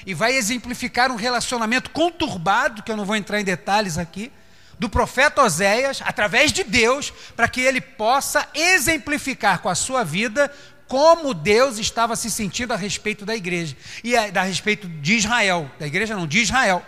E 0.06 0.14
vai 0.14 0.34
exemplificar 0.34 1.12
um 1.12 1.16
relacionamento 1.16 1.90
conturbado, 1.90 2.82
que 2.82 2.90
eu 2.90 2.96
não 2.96 3.04
vou 3.04 3.16
entrar 3.16 3.38
em 3.38 3.44
detalhes 3.44 3.98
aqui, 3.98 4.32
do 4.78 4.88
profeta 4.88 5.42
Oséias, 5.42 6.00
através 6.02 6.50
de 6.50 6.64
Deus, 6.64 7.12
para 7.36 7.48
que 7.48 7.60
ele 7.60 7.82
possa 7.82 8.48
exemplificar 8.54 9.58
com 9.60 9.68
a 9.68 9.74
sua 9.74 10.02
vida 10.04 10.50
como 10.86 11.34
Deus 11.34 11.78
estava 11.78 12.16
se 12.16 12.30
sentindo 12.30 12.72
a 12.72 12.76
respeito 12.76 13.26
da 13.26 13.36
igreja 13.36 13.76
e 14.02 14.16
a, 14.16 14.30
a 14.34 14.42
respeito 14.42 14.88
de 14.88 15.16
Israel, 15.16 15.70
da 15.78 15.86
igreja 15.86 16.16
não, 16.16 16.26
de 16.26 16.38
Israel. 16.38 16.82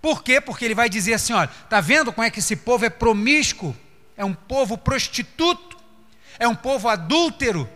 Por 0.00 0.22
quê? 0.22 0.40
Porque 0.40 0.64
ele 0.64 0.74
vai 0.74 0.88
dizer 0.88 1.12
assim: 1.14 1.34
olha, 1.34 1.50
está 1.64 1.80
vendo 1.80 2.10
como 2.10 2.26
é 2.26 2.30
que 2.30 2.38
esse 2.38 2.56
povo 2.56 2.86
é 2.86 2.90
promíscuo? 2.90 3.76
É 4.16 4.24
um 4.24 4.32
povo 4.32 4.78
prostituto, 4.78 5.76
é 6.38 6.48
um 6.48 6.54
povo 6.54 6.88
adúltero. 6.88 7.68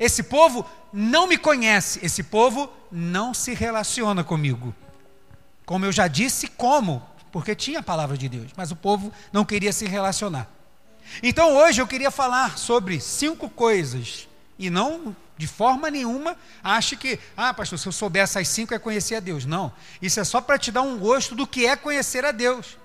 Esse 0.00 0.24
povo 0.24 0.66
não 0.92 1.28
me 1.28 1.38
conhece, 1.38 2.00
esse 2.02 2.24
povo 2.24 2.68
não 2.90 3.32
se 3.32 3.54
relaciona 3.54 4.24
comigo. 4.24 4.74
Como 5.64 5.84
eu 5.84 5.92
já 5.92 6.08
disse, 6.08 6.48
como? 6.48 7.08
porque 7.30 7.54
tinha 7.54 7.78
a 7.80 7.82
palavra 7.82 8.16
de 8.16 8.28
Deus, 8.28 8.50
mas 8.56 8.70
o 8.70 8.76
povo 8.76 9.12
não 9.32 9.44
queria 9.44 9.72
se 9.72 9.86
relacionar. 9.86 10.48
Então 11.22 11.54
hoje 11.56 11.80
eu 11.80 11.86
queria 11.86 12.10
falar 12.10 12.58
sobre 12.58 13.00
cinco 13.00 13.48
coisas, 13.48 14.28
e 14.58 14.68
não 14.68 15.14
de 15.36 15.46
forma 15.46 15.90
nenhuma 15.90 16.36
ache 16.62 16.96
que, 16.96 17.18
ah, 17.34 17.54
pastor, 17.54 17.78
se 17.78 17.88
eu 17.88 17.92
souber 17.92 18.22
essas 18.22 18.46
cinco 18.48 18.74
é 18.74 18.78
conhecer 18.78 19.14
a 19.14 19.20
Deus. 19.20 19.46
Não, 19.46 19.72
isso 20.02 20.20
é 20.20 20.24
só 20.24 20.40
para 20.40 20.58
te 20.58 20.70
dar 20.70 20.82
um 20.82 20.98
gosto 20.98 21.34
do 21.34 21.46
que 21.46 21.66
é 21.66 21.76
conhecer 21.76 22.24
a 22.24 22.32
Deus. 22.32 22.76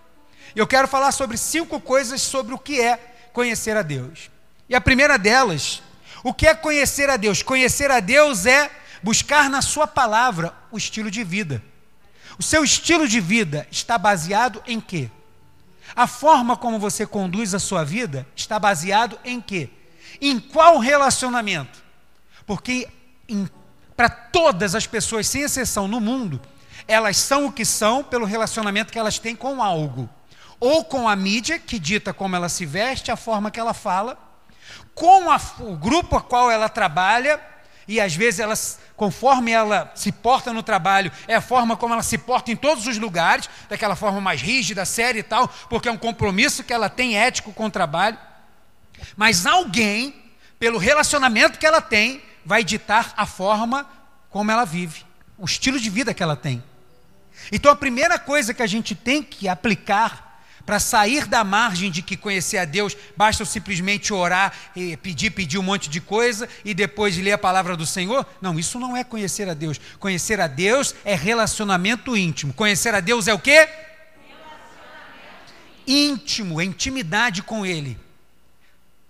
Eu 0.56 0.66
quero 0.66 0.88
falar 0.88 1.12
sobre 1.12 1.38
cinco 1.38 1.82
coisas 1.82 2.22
sobre 2.22 2.54
o 2.54 2.58
que 2.60 2.80
é 2.80 2.98
conhecer 3.34 3.76
a 3.76 3.82
Deus. 3.82 4.32
E 4.70 4.76
a 4.76 4.80
primeira 4.80 5.20
delas, 5.20 5.84
o 6.26 6.34
que 6.34 6.48
é 6.48 6.56
conhecer 6.56 7.08
a 7.08 7.18
Deus? 7.18 7.44
Conhecer 7.44 7.92
a 7.92 8.00
Deus 8.00 8.48
é 8.48 8.72
buscar 9.04 9.48
na 9.48 9.62
Sua 9.62 9.86
palavra 9.86 10.52
o 10.72 10.78
estilo 10.78 11.12
de 11.12 11.24
vida. 11.24 11.64
O 12.40 12.42
seu 12.42 12.64
estilo 12.64 13.08
de 13.08 13.20
vida 13.20 13.68
está 13.70 13.96
baseado 13.96 14.60
em 14.66 14.82
quê? 14.82 15.12
A 15.96 16.08
forma 16.08 16.58
como 16.58 16.80
você 16.80 17.06
conduz 17.06 17.54
a 17.54 17.60
sua 17.60 17.84
vida 17.84 18.28
está 18.36 18.58
baseado 18.58 19.20
em 19.24 19.40
quê? 19.40 19.70
Em 20.20 20.40
qual 20.40 20.80
relacionamento? 20.80 21.78
Porque 22.44 22.90
para 23.96 24.10
todas 24.10 24.74
as 24.74 24.88
pessoas, 24.88 25.28
sem 25.28 25.44
exceção 25.44 25.88
no 25.88 26.02
mundo, 26.02 26.42
elas 26.88 27.18
são 27.18 27.46
o 27.46 27.52
que 27.52 27.64
são 27.64 28.04
pelo 28.04 28.26
relacionamento 28.26 28.92
que 28.92 28.98
elas 28.98 29.20
têm 29.20 29.36
com 29.36 29.62
algo. 29.62 30.10
ou 30.60 30.84
com 30.84 31.08
a 31.08 31.16
mídia, 31.16 31.60
que 31.60 31.78
dita 31.78 32.14
como 32.14 32.36
ela 32.36 32.50
se 32.50 32.66
veste, 32.66 33.12
a 33.12 33.16
forma 33.16 33.52
que 33.52 33.60
ela 33.60 33.74
fala, 33.74 34.18
com 34.94 35.30
a, 35.30 35.40
o 35.60 35.76
grupo 35.76 36.16
a 36.16 36.22
qual 36.22 36.50
ela 36.50 36.70
trabalha, 36.70 37.40
e 37.88 38.00
às 38.00 38.16
vezes 38.16 38.40
ela, 38.40 38.54
conforme 38.96 39.52
ela 39.52 39.92
se 39.94 40.12
porta 40.12 40.52
no 40.52 40.64
trabalho, 40.64 41.12
é 41.28 41.36
a 41.36 41.42
forma 41.42 41.78
como 41.78 41.94
ela 41.94 42.04
se 42.04 42.18
porta 42.18 42.52
em 42.52 42.56
todos 42.56 42.88
os 42.88 42.98
lugares, 42.98 43.50
daquela 43.70 43.96
forma 43.96 44.20
mais 44.20 44.42
rígida, 44.42 44.86
séria 44.86 45.20
e 45.20 45.24
tal, 45.24 45.48
porque 45.70 45.88
é 45.88 45.92
um 45.92 45.98
compromisso 45.98 46.64
que 46.64 46.74
ela 46.74 46.90
tem 46.90 47.18
ético 47.18 47.54
com 47.54 47.66
o 47.66 47.72
trabalho. 47.72 48.18
Mas 49.16 49.46
alguém, 49.46 50.16
pelo 50.58 50.78
relacionamento 50.78 51.60
que 51.60 51.66
ela 51.66 51.82
tem, 51.82 52.24
vai 52.46 52.64
ditar 52.64 53.14
a 53.18 53.26
forma 53.26 53.88
como 54.30 54.52
ela 54.52 54.66
vive, 54.66 55.06
o 55.38 55.46
estilo 55.46 55.80
de 55.80 55.90
vida 55.90 56.14
que 56.14 56.24
ela 56.24 56.36
tem. 56.36 56.64
Então 57.52 57.72
a 57.72 57.76
primeira 57.76 58.18
coisa 58.18 58.54
que 58.54 58.64
a 58.64 58.68
gente 58.68 58.96
tem 58.96 59.22
que 59.22 59.48
aplicar 59.48 60.25
para 60.66 60.80
sair 60.80 61.26
da 61.28 61.44
margem 61.44 61.92
de 61.92 62.02
que 62.02 62.18
conhecer 62.18 62.58
a 62.58 62.66
Deus 62.66 62.98
basta 63.16 63.46
simplesmente 63.46 64.12
orar 64.12 64.52
e 64.76 64.98
pedir, 64.98 65.30
pedir 65.30 65.60
um 65.60 65.64
monte 65.64 65.90
de 65.90 66.02
coisa 66.02 66.50
e 66.64 66.74
depois 66.74 67.18
ler 67.18 67.34
a 67.34 67.38
palavra 67.38 67.78
do 67.78 67.86
Senhor? 67.86 68.26
Não, 68.42 68.58
isso 68.58 68.80
não 68.80 68.98
é 68.98 69.04
conhecer 69.04 69.48
a 69.48 69.54
Deus. 69.54 69.80
Conhecer 70.00 70.42
a 70.42 70.48
Deus 70.48 70.96
é 71.06 71.14
relacionamento 71.14 72.18
íntimo. 72.18 72.54
Conhecer 72.54 72.96
a 72.96 73.00
Deus 73.00 73.28
é 73.28 73.34
o 73.34 73.40
quê? 73.40 73.70
Íntimo, 75.86 76.60
é 76.60 76.66
intimidade 76.66 77.44
com 77.44 77.64
Ele. 77.64 77.98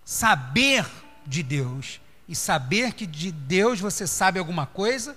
Saber 0.03 0.85
de 1.25 1.41
Deus 1.41 2.01
e 2.27 2.35
saber 2.35 2.93
que 2.93 3.05
de 3.05 3.31
Deus 3.31 3.79
você 3.79 4.05
sabe 4.05 4.39
alguma 4.39 4.65
coisa 4.65 5.15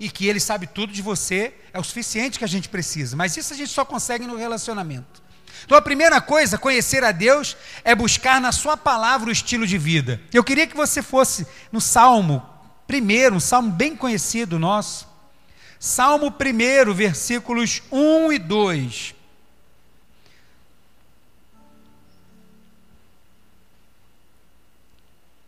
e 0.00 0.08
que 0.08 0.26
Ele 0.26 0.40
sabe 0.40 0.66
tudo 0.66 0.92
de 0.92 1.02
você 1.02 1.52
é 1.72 1.78
o 1.78 1.84
suficiente 1.84 2.38
que 2.38 2.44
a 2.44 2.48
gente 2.48 2.70
precisa. 2.70 3.14
Mas 3.14 3.36
isso 3.36 3.52
a 3.52 3.56
gente 3.56 3.70
só 3.70 3.84
consegue 3.84 4.26
no 4.26 4.36
relacionamento. 4.36 5.25
Então 5.64 5.76
a 5.78 5.82
primeira 5.82 6.20
coisa, 6.20 6.58
conhecer 6.58 7.02
a 7.02 7.12
Deus, 7.12 7.56
é 7.82 7.94
buscar 7.94 8.40
na 8.40 8.52
Sua 8.52 8.76
palavra 8.76 9.28
o 9.28 9.32
estilo 9.32 9.66
de 9.66 9.78
vida. 9.78 10.20
Eu 10.32 10.44
queria 10.44 10.66
que 10.66 10.76
você 10.76 11.02
fosse 11.02 11.46
no 11.72 11.80
Salmo 11.80 12.42
primeiro, 12.86 13.34
um 13.34 13.40
salmo 13.40 13.70
bem 13.70 13.96
conhecido 13.96 14.58
nosso. 14.58 15.08
Salmo 15.78 16.28
1, 16.28 16.94
versículos 16.94 17.82
1 17.90 18.32
e 18.32 18.38
2. 18.38 19.14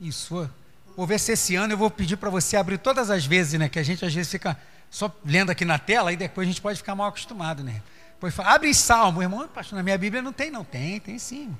Isso. 0.00 0.50
Vou 0.97 1.07
ver 1.07 1.19
se 1.19 1.33
esse 1.33 1.55
ano 1.55 1.73
eu 1.73 1.79
vou 1.79 1.91
pedir 1.91 2.17
para 2.17 2.31
você 2.31 2.57
abrir 2.57 2.79
todas 2.79 3.11
as 3.11 3.25
vezes, 3.25 3.59
né? 3.59 3.69
Que 3.69 3.79
a 3.79 3.83
gente 3.83 4.05
às 4.05 4.12
vezes 4.12 4.31
fica 4.31 4.59
só 4.91 5.15
lendo 5.25 5.50
aqui 5.50 5.65
na 5.65 5.79
tela 5.79 6.12
e 6.12 6.17
depois 6.17 6.47
a 6.47 6.50
gente 6.50 6.61
pode 6.61 6.79
ficar 6.79 6.95
mal 6.95 7.09
acostumado, 7.09 7.62
né? 7.62 7.83
Pois 8.21 8.35
fala, 8.35 8.51
abre 8.55 8.75
Salmo, 8.75 9.23
irmão, 9.23 9.47
pastor, 9.49 9.77
na 9.77 9.83
minha 9.83 9.97
Bíblia 9.97 10.21
não 10.21 10.33
tem, 10.33 10.51
não 10.51 10.65
tem, 10.65 10.99
tem 10.99 11.19
sim. 11.19 11.57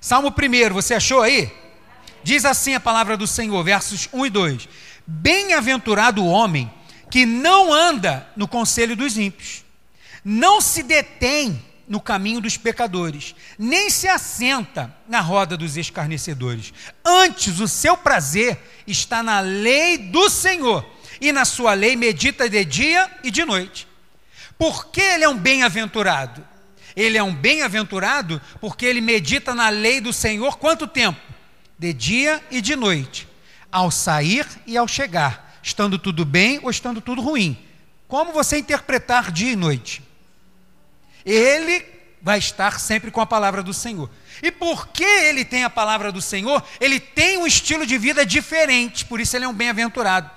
Salmo 0.00 0.28
1, 0.28 0.72
você 0.72 0.94
achou 0.94 1.20
aí? 1.20 1.52
Diz 2.22 2.44
assim 2.44 2.74
a 2.74 2.80
palavra 2.80 3.16
do 3.16 3.26
Senhor, 3.26 3.62
versos 3.64 4.08
1 4.12 4.26
e 4.26 4.30
2: 4.30 4.68
Bem-aventurado 5.06 6.22
o 6.22 6.28
homem 6.28 6.72
que 7.10 7.26
não 7.26 7.72
anda 7.72 8.28
no 8.36 8.46
conselho 8.46 8.94
dos 8.94 9.18
ímpios, 9.18 9.64
não 10.24 10.60
se 10.60 10.82
detém 10.82 11.60
no 11.88 12.00
caminho 12.00 12.40
dos 12.40 12.56
pecadores, 12.56 13.34
nem 13.58 13.90
se 13.90 14.06
assenta 14.06 14.94
na 15.08 15.20
roda 15.20 15.56
dos 15.56 15.76
escarnecedores. 15.76 16.72
Antes, 17.04 17.58
o 17.58 17.66
seu 17.66 17.96
prazer 17.96 18.60
está 18.86 19.24
na 19.24 19.40
lei 19.40 19.98
do 19.98 20.30
Senhor, 20.30 20.86
e 21.20 21.32
na 21.32 21.44
sua 21.44 21.74
lei 21.74 21.96
medita 21.96 22.48
de 22.48 22.64
dia 22.64 23.10
e 23.24 23.30
de 23.30 23.44
noite. 23.44 23.89
Por 24.60 24.88
que 24.88 25.00
ele 25.00 25.24
é 25.24 25.28
um 25.30 25.38
bem-aventurado? 25.38 26.46
Ele 26.94 27.16
é 27.16 27.22
um 27.22 27.34
bem-aventurado 27.34 28.42
porque 28.60 28.84
ele 28.84 29.00
medita 29.00 29.54
na 29.54 29.70
lei 29.70 30.02
do 30.02 30.12
Senhor 30.12 30.58
quanto 30.58 30.86
tempo? 30.86 31.18
De 31.78 31.94
dia 31.94 32.44
e 32.50 32.60
de 32.60 32.76
noite, 32.76 33.26
ao 33.72 33.90
sair 33.90 34.46
e 34.66 34.76
ao 34.76 34.86
chegar, 34.86 35.58
estando 35.62 35.98
tudo 35.98 36.26
bem 36.26 36.60
ou 36.62 36.70
estando 36.70 37.00
tudo 37.00 37.22
ruim. 37.22 37.58
Como 38.06 38.34
você 38.34 38.58
interpretar 38.58 39.32
dia 39.32 39.50
e 39.50 39.56
noite? 39.56 40.02
Ele 41.24 41.82
vai 42.20 42.38
estar 42.38 42.78
sempre 42.78 43.10
com 43.10 43.22
a 43.22 43.26
palavra 43.26 43.62
do 43.62 43.72
Senhor. 43.72 44.10
E 44.42 44.50
porque 44.52 45.04
ele 45.04 45.42
tem 45.42 45.64
a 45.64 45.70
palavra 45.70 46.12
do 46.12 46.20
Senhor, 46.20 46.62
ele 46.78 47.00
tem 47.00 47.38
um 47.38 47.46
estilo 47.46 47.86
de 47.86 47.96
vida 47.96 48.26
diferente, 48.26 49.06
por 49.06 49.20
isso 49.20 49.34
ele 49.34 49.46
é 49.46 49.48
um 49.48 49.54
bem-aventurado. 49.54 50.30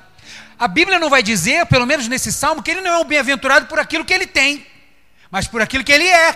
A 0.58 0.68
Bíblia 0.68 1.00
não 1.00 1.10
vai 1.10 1.24
dizer, 1.24 1.66
pelo 1.66 1.86
menos 1.86 2.08
nesse 2.08 2.32
salmo, 2.32 2.62
que 2.62 2.72
ele 2.72 2.82
não 2.82 2.92
é 2.92 2.98
um 3.00 3.06
bem-aventurado 3.06 3.66
por 3.68 3.80
aquilo 3.80 4.06
que 4.06 4.14
ele 4.14 4.28
tem, 4.28 4.66
mas 5.30 5.48
por 5.48 5.62
aquilo 5.62 5.84
que 5.84 5.92
ele 5.92 6.08
é. 6.08 6.36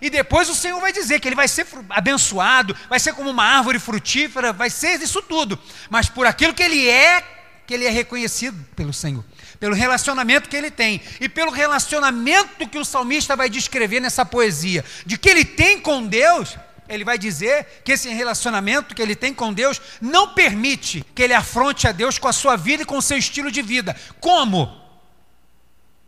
E 0.00 0.10
depois 0.10 0.48
o 0.48 0.54
Senhor 0.54 0.80
vai 0.80 0.92
dizer 0.92 1.20
que 1.20 1.28
ele 1.28 1.36
vai 1.36 1.46
ser 1.46 1.64
abençoado, 1.88 2.76
vai 2.88 2.98
ser 2.98 3.14
como 3.14 3.30
uma 3.30 3.44
árvore 3.44 3.78
frutífera, 3.78 4.52
vai 4.52 4.68
ser 4.68 5.00
isso 5.00 5.22
tudo, 5.22 5.56
mas 5.88 6.08
por 6.08 6.26
aquilo 6.26 6.52
que 6.52 6.62
ele 6.62 6.88
é, 6.88 7.22
que 7.64 7.72
ele 7.72 7.84
é 7.84 7.90
reconhecido 7.90 8.66
pelo 8.74 8.92
Senhor, 8.92 9.24
pelo 9.60 9.76
relacionamento 9.76 10.48
que 10.48 10.56
ele 10.56 10.72
tem 10.72 11.00
e 11.20 11.28
pelo 11.28 11.52
relacionamento 11.52 12.68
que 12.68 12.78
o 12.78 12.84
salmista 12.84 13.36
vai 13.36 13.48
descrever 13.48 14.00
nessa 14.00 14.26
poesia, 14.26 14.84
de 15.06 15.16
que 15.16 15.28
ele 15.28 15.44
tem 15.44 15.78
com 15.78 16.04
Deus 16.04 16.56
ele 16.92 17.04
vai 17.04 17.16
dizer 17.18 17.82
que 17.84 17.92
esse 17.92 18.08
relacionamento 18.08 18.94
que 18.94 19.00
ele 19.00 19.16
tem 19.16 19.32
com 19.32 19.52
Deus 19.52 19.80
não 20.00 20.34
permite 20.34 21.04
que 21.14 21.22
ele 21.22 21.34
afronte 21.34 21.88
a 21.88 21.92
Deus 21.92 22.18
com 22.18 22.28
a 22.28 22.32
sua 22.32 22.56
vida 22.56 22.82
e 22.82 22.86
com 22.86 22.98
o 22.98 23.02
seu 23.02 23.16
estilo 23.16 23.50
de 23.50 23.62
vida. 23.62 23.96
Como? 24.20 24.80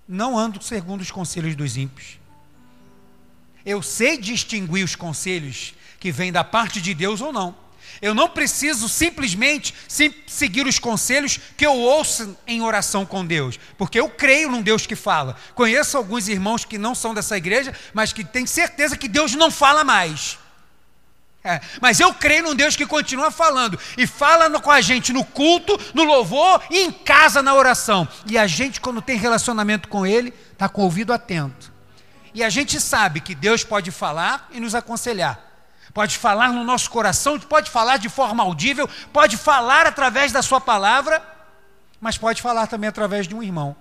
Não 0.06 0.38
ando 0.38 0.62
segundo 0.62 1.00
os 1.00 1.10
conselhos 1.10 1.56
dos 1.56 1.76
ímpios. 1.76 2.18
Eu 3.64 3.80
sei 3.82 4.18
distinguir 4.18 4.84
os 4.84 4.94
conselhos 4.94 5.74
que 5.98 6.12
vêm 6.12 6.30
da 6.30 6.44
parte 6.44 6.82
de 6.82 6.92
Deus 6.92 7.22
ou 7.22 7.32
não. 7.32 7.56
Eu 8.02 8.14
não 8.14 8.28
preciso 8.28 8.88
simplesmente 8.88 9.74
seguir 10.26 10.66
os 10.66 10.78
conselhos 10.78 11.38
que 11.56 11.64
eu 11.64 11.72
ouço 11.72 12.36
em 12.46 12.60
oração 12.60 13.06
com 13.06 13.24
Deus, 13.24 13.58
porque 13.78 13.98
eu 13.98 14.10
creio 14.10 14.50
num 14.50 14.60
Deus 14.60 14.84
que 14.84 14.96
fala. 14.96 15.36
Conheço 15.54 15.96
alguns 15.96 16.28
irmãos 16.28 16.64
que 16.64 16.76
não 16.76 16.94
são 16.94 17.14
dessa 17.14 17.36
igreja, 17.36 17.72
mas 17.94 18.12
que 18.12 18.24
têm 18.24 18.46
certeza 18.46 18.98
que 18.98 19.08
Deus 19.08 19.34
não 19.34 19.50
fala 19.50 19.84
mais. 19.84 20.38
É, 21.46 21.60
mas 21.78 22.00
eu 22.00 22.14
creio 22.14 22.44
num 22.44 22.54
Deus 22.54 22.74
que 22.74 22.86
continua 22.86 23.30
falando 23.30 23.78
e 23.98 24.06
fala 24.06 24.48
no, 24.48 24.62
com 24.62 24.70
a 24.70 24.80
gente 24.80 25.12
no 25.12 25.22
culto, 25.22 25.78
no 25.92 26.02
louvor 26.02 26.62
e 26.70 26.78
em 26.78 26.90
casa 26.90 27.42
na 27.42 27.54
oração. 27.54 28.08
E 28.26 28.38
a 28.38 28.46
gente, 28.46 28.80
quando 28.80 29.02
tem 29.02 29.18
relacionamento 29.18 29.86
com 29.88 30.06
Ele, 30.06 30.32
está 30.52 30.70
com 30.70 30.80
o 30.80 30.84
ouvido 30.84 31.12
atento. 31.12 31.70
E 32.32 32.42
a 32.42 32.48
gente 32.48 32.80
sabe 32.80 33.20
que 33.20 33.34
Deus 33.34 33.62
pode 33.62 33.90
falar 33.90 34.48
e 34.52 34.58
nos 34.58 34.74
aconselhar. 34.74 35.38
Pode 35.92 36.16
falar 36.16 36.48
no 36.48 36.64
nosso 36.64 36.90
coração, 36.90 37.38
pode 37.38 37.70
falar 37.70 37.98
de 37.98 38.08
forma 38.08 38.42
audível, 38.42 38.88
pode 39.12 39.36
falar 39.36 39.86
através 39.86 40.32
da 40.32 40.40
Sua 40.42 40.62
palavra, 40.62 41.22
mas 42.00 42.16
pode 42.16 42.40
falar 42.40 42.66
também 42.68 42.88
através 42.88 43.28
de 43.28 43.34
um 43.34 43.42
irmão 43.42 43.76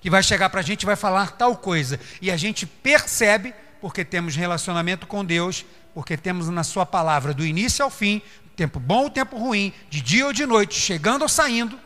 que 0.00 0.08
vai 0.08 0.22
chegar 0.22 0.48
para 0.50 0.60
a 0.60 0.62
gente 0.62 0.82
e 0.82 0.86
vai 0.86 0.96
falar 0.96 1.32
tal 1.32 1.56
coisa. 1.56 1.98
E 2.22 2.30
a 2.30 2.36
gente 2.36 2.64
percebe, 2.64 3.52
porque 3.80 4.04
temos 4.04 4.36
relacionamento 4.36 5.06
com 5.06 5.24
Deus, 5.24 5.64
porque 5.94 6.16
temos 6.16 6.48
na 6.48 6.62
Sua 6.62 6.86
palavra, 6.86 7.34
do 7.34 7.44
início 7.44 7.84
ao 7.84 7.90
fim, 7.90 8.22
tempo 8.56 8.80
bom 8.80 9.04
ou 9.04 9.10
tempo 9.10 9.36
ruim, 9.36 9.72
de 9.88 10.00
dia 10.00 10.26
ou 10.26 10.32
de 10.32 10.44
noite, 10.44 10.74
chegando 10.74 11.22
ou 11.22 11.28
saindo, 11.28 11.78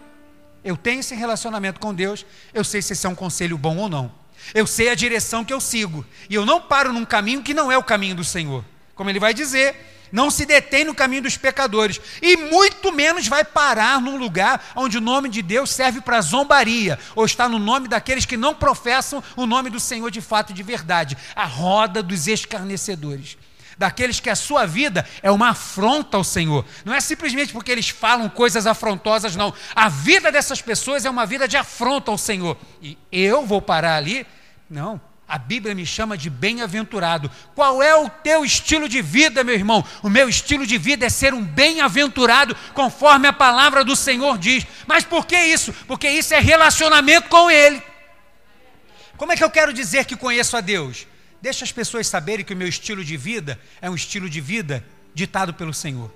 eu 0.65 0.77
tenho 0.77 1.01
esse 1.01 1.15
relacionamento 1.15 1.81
com 1.81 1.93
Deus, 1.93 2.25
eu 2.55 2.63
sei 2.63 2.81
se 2.81 2.93
esse 2.93 3.07
é 3.07 3.09
um 3.09 3.15
conselho 3.15 3.59
bom 3.59 3.77
ou 3.79 3.89
não. 3.89 4.13
Eu 4.55 4.67
sei 4.67 4.89
a 4.89 4.95
direção 4.95 5.45
que 5.45 5.53
eu 5.53 5.61
sigo. 5.61 6.05
E 6.29 6.35
eu 6.35 6.47
não 6.47 6.61
paro 6.61 6.93
num 6.93 7.05
caminho 7.05 7.43
que 7.43 7.55
não 7.55 7.71
é 7.71 7.77
o 7.77 7.83
caminho 7.83 8.15
do 8.15 8.25
Senhor. 8.25 8.65
Como 8.95 9.11
ele 9.11 9.19
vai 9.19 9.35
dizer, 9.35 9.75
não 10.13 10.31
se 10.31 10.47
detém 10.47 10.85
no 10.85 10.95
caminho 10.95 11.23
dos 11.23 11.37
pecadores, 11.37 12.01
e 12.21 12.37
muito 12.37 12.93
menos 12.93 13.27
vai 13.27 13.45
parar 13.45 14.01
num 14.01 14.17
lugar 14.17 14.73
onde 14.77 14.99
o 14.99 15.01
nome 15.01 15.29
de 15.29 15.43
Deus 15.43 15.71
serve 15.71 16.01
para 16.01 16.21
zombaria, 16.21 16.99
ou 17.17 17.25
está 17.25 17.49
no 17.49 17.59
nome 17.59 17.89
daqueles 17.89 18.27
que 18.27 18.37
não 18.37 18.55
professam 18.55 19.23
o 19.37 19.47
nome 19.47 19.71
do 19.71 19.81
Senhor 19.81 20.11
de 20.11 20.21
fato 20.21 20.51
e 20.51 20.55
de 20.55 20.63
verdade 20.63 21.17
a 21.35 21.47
roda 21.47 22.03
dos 22.03 22.27
escarnecedores 22.29 23.39
daqueles 23.77 24.21
que 24.21 24.31
a 24.31 24.37
sua 24.37 24.67
vida 24.67 25.07
é 25.23 25.31
uma 25.31 25.51
afronta 25.51 26.17
ao 26.17 26.25
Senhor. 26.25 26.65
Não 26.85 26.95
é 26.95 27.01
simplesmente 27.01 27.53
porque 27.53 27.73
eles 27.73 27.89
falam 27.89 28.29
coisas 28.29 28.67
afrontosas, 28.67 29.37
não. 29.37 29.53
A 29.75 29.89
vida 29.89 30.31
dessas 30.31 30.61
pessoas 30.61 31.05
é 31.05 31.11
uma 31.11 31.27
vida 31.27 31.47
de 31.49 31.57
afronta 31.57 32.11
ao 32.11 32.19
Senhor. 32.19 32.57
E 32.81 32.97
eu 33.11 33.47
vou 33.47 33.61
parar 33.63 33.97
ali? 33.97 34.27
Não. 34.69 35.01
A 35.33 35.39
Bíblia 35.39 35.75
me 35.75 35.87
chama 35.87 36.19
de 36.19 36.29
bem-aventurado. 36.29 37.31
Qual 37.55 37.83
é 37.83 37.97
o 37.97 38.07
teu 38.09 38.45
estilo 38.45 38.87
de 38.87 39.01
vida, 39.01 39.43
meu 39.43 39.55
irmão? 39.55 39.83
O 40.03 40.11
meu 40.11 40.29
estilo 40.29 40.67
de 40.67 40.77
vida 40.77 41.07
é 41.07 41.09
ser 41.09 41.33
um 41.33 41.43
bem-aventurado, 41.43 42.55
conforme 42.75 43.27
a 43.27 43.33
palavra 43.33 43.83
do 43.83 43.97
Senhor 43.97 44.37
diz. 44.37 44.67
Mas 44.87 45.05
por 45.05 45.25
que 45.25 45.39
isso? 45.39 45.73
Porque 45.87 46.07
isso 46.07 46.35
é 46.35 46.39
relacionamento 46.39 47.31
com 47.31 47.51
Ele. 47.51 47.83
Como 49.17 49.33
é 49.33 49.37
que 49.37 49.43
eu 49.43 49.49
quero 49.49 49.73
dizer 49.73 50.05
que 50.05 50.17
conheço 50.17 50.55
a 50.55 50.61
Deus? 50.61 51.07
Deixa 51.43 51.65
as 51.65 51.73
pessoas 51.73 52.07
saberem 52.07 52.45
que 52.45 52.55
o 52.55 52.57
meu 52.57 52.69
estilo 52.69 53.05
de 53.05 53.17
vida 53.17 53.61
é 53.81 53.91
um 53.91 53.97
estilo 53.97 54.31
de 54.31 54.41
vida 54.41 54.85
ditado 55.13 55.53
pelo 55.53 55.75
Senhor. 55.75 56.09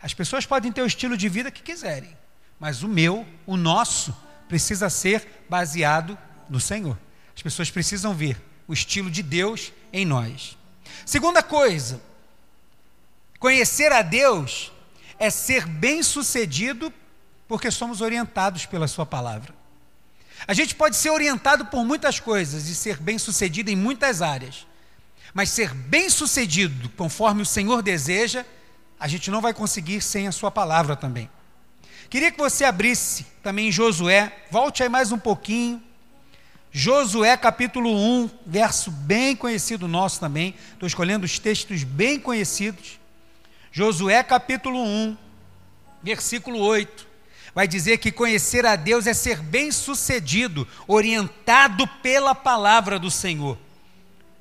As 0.00 0.14
pessoas 0.14 0.46
podem 0.46 0.70
ter 0.70 0.80
o 0.80 0.86
estilo 0.86 1.16
de 1.16 1.28
vida 1.28 1.50
que 1.50 1.60
quiserem, 1.60 2.16
mas 2.60 2.84
o 2.84 2.88
meu, 2.88 3.26
o 3.44 3.56
nosso, 3.56 4.16
precisa 4.48 4.88
ser 4.88 5.44
baseado 5.50 6.16
no 6.48 6.60
Senhor. 6.60 6.96
As 7.34 7.42
pessoas 7.42 7.68
precisam 7.68 8.14
ver 8.14 8.40
o 8.68 8.72
estilo 8.72 9.10
de 9.10 9.24
Deus 9.24 9.72
em 9.92 10.06
nós. 10.06 10.56
Segunda 11.04 11.42
coisa, 11.42 12.00
conhecer 13.40 13.90
a 13.90 14.02
Deus 14.02 14.70
é 15.18 15.30
ser 15.30 15.66
bem-sucedido 15.66 16.94
porque 17.48 17.72
somos 17.72 18.00
orientados 18.00 18.66
pela 18.66 18.86
Sua 18.86 19.04
palavra. 19.04 19.52
A 20.46 20.52
gente 20.52 20.74
pode 20.74 20.96
ser 20.96 21.10
orientado 21.10 21.66
por 21.66 21.84
muitas 21.84 22.20
coisas 22.20 22.68
e 22.68 22.74
ser 22.74 22.98
bem-sucedido 22.98 23.70
em 23.70 23.76
muitas 23.76 24.20
áreas, 24.20 24.66
mas 25.32 25.50
ser 25.50 25.72
bem-sucedido 25.72 26.90
conforme 26.90 27.42
o 27.42 27.46
Senhor 27.46 27.82
deseja, 27.82 28.44
a 29.00 29.08
gente 29.08 29.30
não 29.30 29.40
vai 29.40 29.54
conseguir 29.54 30.02
sem 30.02 30.28
a 30.28 30.32
Sua 30.32 30.50
palavra 30.50 30.94
também. 30.94 31.30
Queria 32.10 32.30
que 32.30 32.38
você 32.38 32.64
abrisse 32.64 33.26
também 33.42 33.72
Josué, 33.72 34.44
volte 34.50 34.82
aí 34.82 34.88
mais 34.88 35.10
um 35.12 35.18
pouquinho. 35.18 35.82
Josué 36.70 37.36
capítulo 37.36 37.90
1, 37.94 38.30
verso 38.44 38.90
bem 38.90 39.34
conhecido 39.34 39.88
nosso 39.88 40.20
também. 40.20 40.54
Estou 40.72 40.86
escolhendo 40.86 41.24
os 41.24 41.38
textos 41.38 41.84
bem 41.84 42.18
conhecidos. 42.20 42.98
Josué 43.72 44.22
capítulo 44.22 44.84
1, 44.84 45.16
versículo 46.02 46.58
8. 46.58 47.13
Vai 47.54 47.68
dizer 47.68 47.98
que 47.98 48.10
conhecer 48.10 48.66
a 48.66 48.74
Deus 48.74 49.06
é 49.06 49.14
ser 49.14 49.38
bem-sucedido, 49.38 50.66
orientado 50.88 51.86
pela 52.02 52.34
palavra 52.34 52.98
do 52.98 53.10
Senhor. 53.10 53.56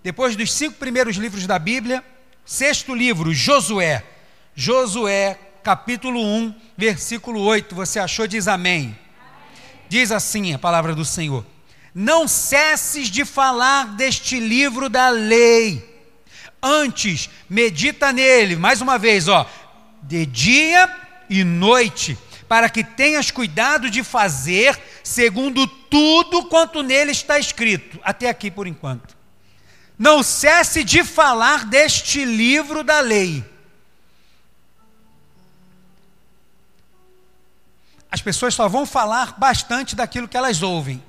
Depois 0.01 0.36
dos 0.36 0.51
cinco 0.51 0.77
primeiros 0.77 1.15
livros 1.15 1.46
da 1.46 1.60
Bíblia, 1.60 2.03
sexto 2.43 2.96
livro, 2.96 3.32
Josué. 3.32 4.03
Josué, 4.55 5.39
capítulo 5.63 6.20
1, 6.20 6.55
versículo 6.75 7.41
8. 7.41 7.75
Você 7.75 8.00
achou? 8.00 8.25
Diz 8.25 8.48
amém. 8.48 8.98
Diz 9.88 10.12
assim 10.12 10.53
a 10.53 10.60
palavra 10.60 10.96
do 10.96 11.05
Senhor: 11.05 11.46
Não 11.93 12.27
cesses 12.27 13.10
de 13.10 13.24
falar 13.24 13.96
deste 13.96 14.39
livro 14.39 14.89
da 14.89 15.10
lei. 15.10 15.88
Antes, 16.62 17.29
medita 17.48 18.12
nele, 18.12 18.55
mais 18.55 18.82
uma 18.82 18.98
vez, 18.98 19.27
ó, 19.27 19.48
de 20.01 20.25
dia 20.25 20.89
e 21.29 21.43
noite, 21.43 22.17
para 22.53 22.69
que 22.69 22.83
tenhas 22.83 23.31
cuidado 23.31 23.89
de 23.89 24.03
fazer 24.03 24.79
segundo 25.03 25.65
tudo 25.65 26.45
quanto 26.45 26.83
nele 26.83 27.12
está 27.12 27.39
escrito. 27.39 28.00
Até 28.03 28.29
aqui 28.29 28.51
por 28.51 28.67
enquanto. 28.67 29.17
Não 29.98 30.22
cesse 30.22 30.83
de 30.83 31.03
falar 31.03 31.65
deste 31.65 32.24
livro 32.24 32.83
da 32.83 33.00
lei 33.00 33.43
as 38.12 38.22
pessoas 38.22 38.53
só 38.53 38.69
vão 38.69 38.86
falar 38.86 39.39
bastante 39.39 39.95
daquilo 39.95 40.27
que 40.27 40.38
elas 40.38 40.62
ouvem. 40.62 41.03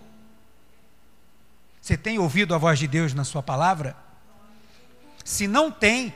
Você 1.78 1.94
tem 1.98 2.18
ouvido 2.18 2.54
a 2.54 2.58
voz 2.58 2.78
de 2.78 2.88
Deus 2.88 3.12
na 3.12 3.24
sua 3.24 3.42
palavra? 3.42 3.94
Se 5.22 5.46
não 5.46 5.70
tem, 5.70 6.14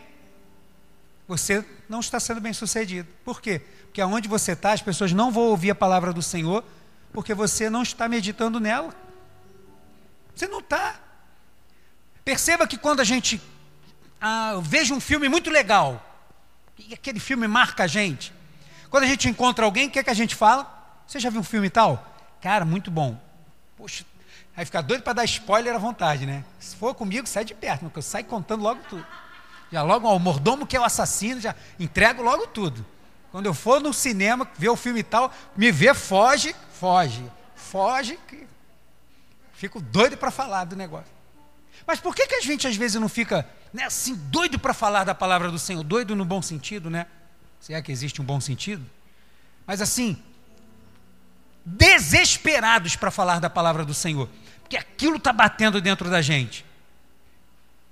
você 1.28 1.62
não 1.88 2.00
está 2.00 2.20
sendo 2.20 2.40
bem 2.40 2.52
sucedido. 2.52 3.08
Por 3.24 3.40
quê? 3.40 3.60
Porque 3.84 4.00
aonde 4.00 4.28
você 4.28 4.52
está, 4.52 4.72
as 4.72 4.82
pessoas 4.82 5.12
não 5.12 5.30
vão 5.30 5.44
ouvir 5.44 5.70
a 5.70 5.74
palavra 5.74 6.12
do 6.12 6.22
Senhor, 6.22 6.62
porque 7.12 7.34
você 7.34 7.70
não 7.70 7.82
está 7.82 8.08
meditando 8.08 8.60
nela. 8.60 8.94
Você 10.34 10.46
não 10.46 10.58
está. 10.58 11.00
Perceba 12.24 12.66
que 12.66 12.76
quando 12.76 13.00
a 13.00 13.04
gente 13.04 13.40
ah, 14.20 14.58
veja 14.62 14.92
um 14.92 15.00
filme 15.00 15.28
muito 15.28 15.50
legal, 15.50 16.04
e 16.78 16.92
aquele 16.92 17.18
filme 17.18 17.48
marca 17.48 17.84
a 17.84 17.86
gente, 17.86 18.32
quando 18.90 19.04
a 19.04 19.06
gente 19.06 19.28
encontra 19.28 19.64
alguém, 19.64 19.88
o 19.88 19.90
que, 19.90 19.98
é 19.98 20.04
que 20.04 20.10
a 20.10 20.14
gente 20.14 20.34
fala? 20.34 20.74
Você 21.06 21.18
já 21.18 21.30
viu 21.30 21.40
um 21.40 21.44
filme 21.44 21.70
tal? 21.70 22.14
Cara, 22.40 22.64
muito 22.64 22.90
bom. 22.90 23.18
Poxa, 23.76 24.04
aí 24.56 24.64
ficar 24.64 24.82
doido 24.82 25.02
para 25.02 25.14
dar 25.14 25.24
spoiler 25.24 25.74
à 25.74 25.78
vontade, 25.78 26.26
né? 26.26 26.44
Se 26.58 26.76
for 26.76 26.94
comigo, 26.94 27.26
sai 27.26 27.44
de 27.44 27.54
perto, 27.54 27.80
porque 27.80 27.98
eu 27.98 28.02
saio 28.02 28.24
contando 28.26 28.62
logo 28.62 28.80
tudo. 28.88 29.06
Já 29.70 29.82
logo, 29.82 30.08
ó, 30.08 30.16
o 30.16 30.20
mordomo 30.20 30.66
que 30.66 30.76
é 30.76 30.80
o 30.80 30.84
assassino, 30.84 31.40
já 31.40 31.54
entrego 31.78 32.22
logo 32.22 32.46
tudo. 32.46 32.84
Quando 33.30 33.46
eu 33.46 33.54
for 33.54 33.80
no 33.80 33.92
cinema, 33.92 34.48
ver 34.56 34.70
o 34.70 34.76
filme 34.76 35.02
tal, 35.02 35.32
me 35.56 35.70
vê, 35.70 35.92
foge, 35.92 36.54
foge. 36.72 37.24
Foge, 37.54 38.18
que... 38.26 38.46
fico 39.52 39.80
doido 39.80 40.16
para 40.16 40.30
falar 40.30 40.64
do 40.64 40.74
negócio. 40.74 41.12
Mas 41.86 42.00
por 42.00 42.14
que, 42.14 42.26
que 42.26 42.34
a 42.36 42.40
gente 42.40 42.66
às 42.66 42.76
vezes 42.76 43.00
não 43.00 43.08
fica 43.08 43.46
né, 43.72 43.84
assim, 43.84 44.14
doido 44.14 44.58
para 44.58 44.72
falar 44.72 45.04
da 45.04 45.14
palavra 45.14 45.50
do 45.50 45.58
Senhor? 45.58 45.82
Doido 45.82 46.16
no 46.16 46.24
bom 46.24 46.40
sentido, 46.40 46.88
né? 46.88 47.06
Se 47.60 47.74
é 47.74 47.82
que 47.82 47.92
existe 47.92 48.22
um 48.22 48.24
bom 48.24 48.40
sentido. 48.40 48.84
Mas 49.66 49.82
assim, 49.82 50.22
desesperados 51.64 52.96
para 52.96 53.10
falar 53.10 53.40
da 53.40 53.50
palavra 53.50 53.84
do 53.84 53.92
Senhor, 53.92 54.28
porque 54.60 54.76
aquilo 54.76 55.16
está 55.16 55.32
batendo 55.32 55.80
dentro 55.80 56.08
da 56.08 56.22
gente. 56.22 56.64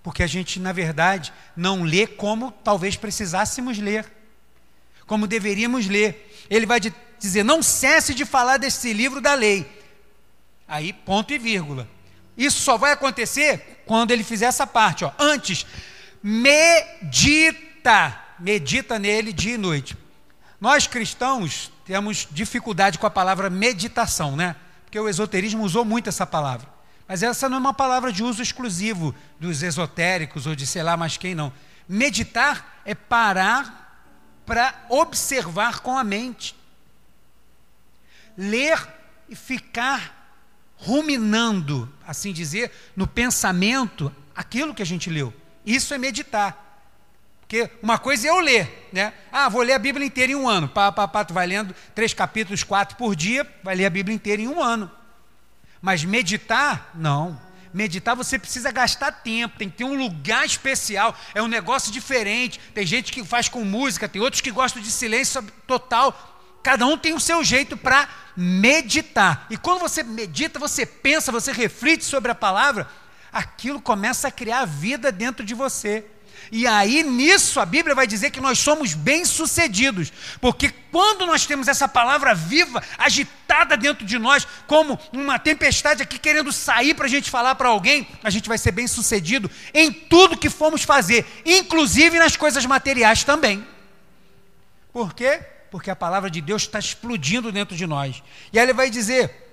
Porque 0.06 0.22
a 0.22 0.26
gente, 0.28 0.60
na 0.60 0.72
verdade, 0.72 1.32
não 1.56 1.82
lê 1.82 2.06
como 2.06 2.52
talvez 2.52 2.94
precisássemos 2.94 3.76
ler, 3.76 4.06
como 5.04 5.26
deveríamos 5.26 5.88
ler. 5.88 6.46
Ele 6.48 6.64
vai 6.64 6.78
dizer: 7.18 7.42
não 7.42 7.60
cesse 7.60 8.14
de 8.14 8.24
falar 8.24 8.56
desse 8.56 8.92
livro 8.92 9.20
da 9.20 9.34
lei. 9.34 9.66
Aí, 10.68 10.92
ponto 10.92 11.32
e 11.32 11.38
vírgula. 11.38 11.88
Isso 12.38 12.60
só 12.60 12.78
vai 12.78 12.92
acontecer 12.92 13.82
quando 13.84 14.12
ele 14.12 14.22
fizer 14.22 14.46
essa 14.46 14.64
parte. 14.64 15.04
Ó. 15.04 15.10
Antes, 15.18 15.66
medita, 16.22 18.16
medita 18.38 19.00
nele 19.00 19.32
dia 19.32 19.54
e 19.54 19.58
noite. 19.58 19.96
Nós 20.60 20.86
cristãos 20.86 21.72
temos 21.84 22.28
dificuldade 22.30 22.96
com 22.96 23.08
a 23.08 23.10
palavra 23.10 23.50
meditação, 23.50 24.36
né? 24.36 24.54
Porque 24.84 25.00
o 25.00 25.08
esoterismo 25.08 25.64
usou 25.64 25.84
muito 25.84 26.08
essa 26.08 26.24
palavra. 26.24 26.75
Mas 27.08 27.22
essa 27.22 27.48
não 27.48 27.56
é 27.56 27.60
uma 27.60 27.74
palavra 27.74 28.12
de 28.12 28.22
uso 28.22 28.42
exclusivo 28.42 29.14
dos 29.38 29.62
esotéricos 29.62 30.46
ou 30.46 30.54
de 30.54 30.66
sei 30.66 30.82
lá 30.82 30.96
mais 30.96 31.16
quem, 31.16 31.34
não. 31.34 31.52
Meditar 31.88 32.80
é 32.84 32.94
parar 32.94 34.04
para 34.44 34.74
observar 34.88 35.80
com 35.80 35.96
a 35.96 36.02
mente. 36.02 36.56
Ler 38.36 38.86
e 39.28 39.36
ficar 39.36 40.14
ruminando, 40.76 41.92
assim 42.06 42.32
dizer, 42.32 42.70
no 42.94 43.06
pensamento 43.06 44.14
aquilo 44.34 44.74
que 44.74 44.82
a 44.82 44.86
gente 44.86 45.08
leu. 45.08 45.32
Isso 45.64 45.94
é 45.94 45.98
meditar. 45.98 46.64
Porque 47.40 47.70
uma 47.80 47.96
coisa 47.98 48.26
é 48.26 48.30
eu 48.30 48.40
ler, 48.40 48.88
né? 48.92 49.12
Ah, 49.30 49.48
vou 49.48 49.62
ler 49.62 49.74
a 49.74 49.78
Bíblia 49.78 50.04
inteira 50.04 50.32
em 50.32 50.34
um 50.34 50.48
ano. 50.48 50.68
Pá, 50.68 50.90
pá, 50.90 51.06
pá, 51.06 51.24
tu 51.24 51.32
vai 51.32 51.46
lendo 51.46 51.74
três 51.94 52.12
capítulos, 52.12 52.64
quatro 52.64 52.96
por 52.96 53.14
dia, 53.14 53.48
vai 53.62 53.76
ler 53.76 53.86
a 53.86 53.90
Bíblia 53.90 54.14
inteira 54.14 54.42
em 54.42 54.48
um 54.48 54.60
ano. 54.60 54.90
Mas 55.80 56.04
meditar, 56.04 56.90
não. 56.94 57.40
Meditar 57.72 58.16
você 58.16 58.38
precisa 58.38 58.70
gastar 58.70 59.12
tempo, 59.12 59.58
tem 59.58 59.68
que 59.68 59.76
ter 59.76 59.84
um 59.84 59.96
lugar 59.96 60.46
especial, 60.46 61.14
é 61.34 61.42
um 61.42 61.46
negócio 61.46 61.92
diferente. 61.92 62.58
Tem 62.72 62.86
gente 62.86 63.12
que 63.12 63.22
faz 63.22 63.48
com 63.48 63.62
música, 63.64 64.08
tem 64.08 64.22
outros 64.22 64.40
que 64.40 64.50
gostam 64.50 64.80
de 64.80 64.90
silêncio 64.90 65.42
total. 65.66 66.34
Cada 66.62 66.86
um 66.86 66.96
tem 66.96 67.12
o 67.12 67.20
seu 67.20 67.44
jeito 67.44 67.76
para 67.76 68.08
meditar. 68.36 69.46
E 69.50 69.56
quando 69.56 69.80
você 69.80 70.02
medita, 70.02 70.58
você 70.58 70.86
pensa, 70.86 71.30
você 71.30 71.52
reflete 71.52 72.04
sobre 72.04 72.30
a 72.30 72.34
palavra, 72.34 72.88
aquilo 73.32 73.80
começa 73.80 74.28
a 74.28 74.32
criar 74.32 74.64
vida 74.64 75.12
dentro 75.12 75.44
de 75.44 75.54
você. 75.54 76.04
E 76.50 76.66
aí 76.66 77.02
nisso 77.02 77.58
a 77.58 77.66
Bíblia 77.66 77.94
vai 77.94 78.06
dizer 78.06 78.30
que 78.30 78.40
nós 78.40 78.58
somos 78.58 78.94
bem-sucedidos, 78.94 80.12
porque 80.40 80.72
quando 80.92 81.26
nós 81.26 81.44
temos 81.44 81.68
essa 81.68 81.88
palavra 81.88 82.34
viva, 82.34 82.82
agitada 82.96 83.76
dentro 83.76 84.06
de 84.06 84.18
nós, 84.18 84.46
como 84.66 84.98
uma 85.12 85.38
tempestade 85.38 86.02
aqui 86.02 86.18
querendo 86.18 86.52
sair 86.52 86.94
para 86.94 87.06
a 87.06 87.08
gente 87.08 87.30
falar 87.30 87.54
para 87.54 87.68
alguém, 87.68 88.06
a 88.22 88.30
gente 88.30 88.48
vai 88.48 88.58
ser 88.58 88.72
bem-sucedido 88.72 89.50
em 89.74 89.92
tudo 89.92 90.38
que 90.38 90.48
formos 90.48 90.82
fazer, 90.82 91.26
inclusive 91.44 92.18
nas 92.18 92.36
coisas 92.36 92.64
materiais 92.64 93.24
também. 93.24 93.66
Por 94.92 95.12
quê? 95.12 95.40
Porque 95.70 95.90
a 95.90 95.96
palavra 95.96 96.30
de 96.30 96.40
Deus 96.40 96.62
está 96.62 96.78
explodindo 96.78 97.52
dentro 97.52 97.76
de 97.76 97.86
nós. 97.86 98.22
E 98.52 98.58
aí 98.58 98.64
ele 98.64 98.72
vai 98.72 98.88
dizer: 98.88 99.46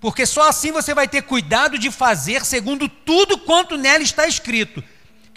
porque 0.00 0.26
só 0.26 0.48
assim 0.48 0.72
você 0.72 0.92
vai 0.92 1.08
ter 1.08 1.22
cuidado 1.22 1.78
de 1.78 1.90
fazer 1.90 2.44
segundo 2.44 2.88
tudo 2.88 3.38
quanto 3.38 3.76
nela 3.76 4.02
está 4.02 4.26
escrito 4.26 4.82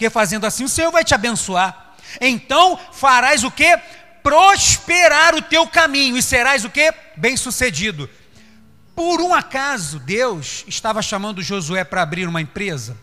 porque 0.01 0.09
fazendo 0.09 0.47
assim 0.47 0.63
o 0.63 0.69
Senhor 0.69 0.91
vai 0.91 1.03
te 1.03 1.13
abençoar. 1.13 1.93
Então 2.19 2.75
farás 2.91 3.43
o 3.43 3.51
que? 3.51 3.77
Prosperar 4.23 5.35
o 5.35 5.43
teu 5.43 5.67
caminho 5.67 6.17
e 6.17 6.23
serás 6.23 6.65
o 6.65 6.71
que? 6.71 6.91
Bem-sucedido. 7.15 8.09
Por 8.95 9.21
um 9.21 9.31
acaso 9.31 9.99
Deus 9.99 10.65
estava 10.67 11.03
chamando 11.03 11.43
Josué 11.43 11.83
para 11.83 12.01
abrir 12.01 12.27
uma 12.27 12.41
empresa? 12.41 12.97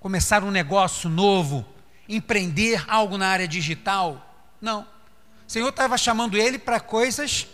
Começar 0.00 0.42
um 0.42 0.50
negócio 0.50 1.10
novo, 1.10 1.66
empreender 2.08 2.82
algo 2.88 3.18
na 3.18 3.28
área 3.28 3.46
digital? 3.46 4.34
Não. 4.58 4.86
O 5.46 5.52
Senhor 5.52 5.68
estava 5.68 5.98
chamando 5.98 6.38
ele 6.38 6.58
para 6.58 6.80
coisas 6.80 7.46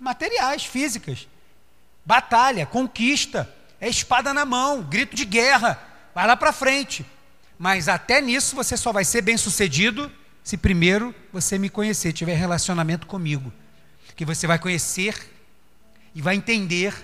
materiais, 0.00 0.64
físicas. 0.64 1.28
Batalha, 2.04 2.66
conquista, 2.66 3.48
é 3.80 3.88
espada 3.88 4.34
na 4.34 4.44
mão, 4.44 4.82
grito 4.82 5.14
de 5.14 5.24
guerra, 5.24 5.93
vai 6.14 6.26
lá 6.26 6.36
para 6.36 6.52
frente. 6.52 7.04
Mas 7.58 7.88
até 7.88 8.20
nisso 8.20 8.56
você 8.56 8.76
só 8.76 8.92
vai 8.92 9.04
ser 9.04 9.22
bem 9.22 9.36
sucedido 9.36 10.10
se 10.42 10.56
primeiro 10.56 11.14
você 11.32 11.58
me 11.58 11.70
conhecer, 11.70 12.12
tiver 12.12 12.34
relacionamento 12.34 13.06
comigo. 13.06 13.52
Que 14.14 14.24
você 14.24 14.46
vai 14.46 14.58
conhecer 14.58 15.30
e 16.14 16.20
vai 16.20 16.36
entender 16.36 16.94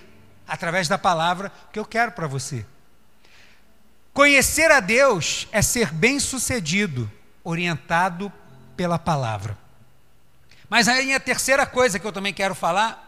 através 0.47 0.89
da 0.89 0.99
palavra 0.99 1.51
o 1.69 1.73
que 1.73 1.79
eu 1.79 1.85
quero 1.85 2.13
para 2.13 2.27
você. 2.27 2.65
Conhecer 4.13 4.71
a 4.71 4.81
Deus 4.81 5.49
é 5.53 5.63
ser 5.63 5.93
bem-sucedido, 5.93 7.11
orientado 7.43 8.33
pela 8.77 8.99
palavra. 8.99 9.57
Mas 10.69 10.89
aí 10.89 11.15
a 11.15 11.21
terceira 11.21 11.65
coisa 11.65 11.99
que 11.99 12.07
eu 12.07 12.13
também 12.13 12.35
quero 12.35 12.55
falar, 12.55 13.07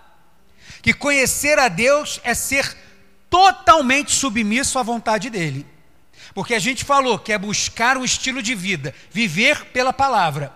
que 0.81 0.93
conhecer 0.93 1.59
a 1.59 1.69
Deus 1.69 2.21
é 2.25 2.35
ser 2.35 2.77
totalmente 3.29 4.13
submisso 4.13 4.79
à 4.79 4.83
vontade 4.83 5.29
dele. 5.29 5.67
Porque 6.35 6.55
a 6.55 6.59
gente 6.59 6.85
falou 6.85 7.19
que 7.19 7.33
é 7.33 7.39
buscar 7.39 7.97
um 7.97 8.05
estilo 8.05 8.43
de 8.43 8.55
vida, 8.55 8.95
viver 9.11 9.67
pela 9.67 9.93
palavra. 9.93 10.53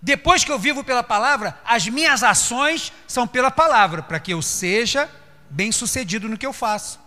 Depois 0.00 0.44
que 0.44 0.52
eu 0.52 0.58
vivo 0.58 0.84
pela 0.84 1.02
palavra, 1.02 1.58
as 1.64 1.88
minhas 1.88 2.22
ações 2.22 2.92
são 3.06 3.26
pela 3.26 3.50
palavra, 3.50 4.02
para 4.02 4.20
que 4.20 4.32
eu 4.32 4.42
seja 4.42 5.10
bem-sucedido 5.48 6.28
no 6.28 6.36
que 6.36 6.44
eu 6.44 6.52
faço. 6.52 7.00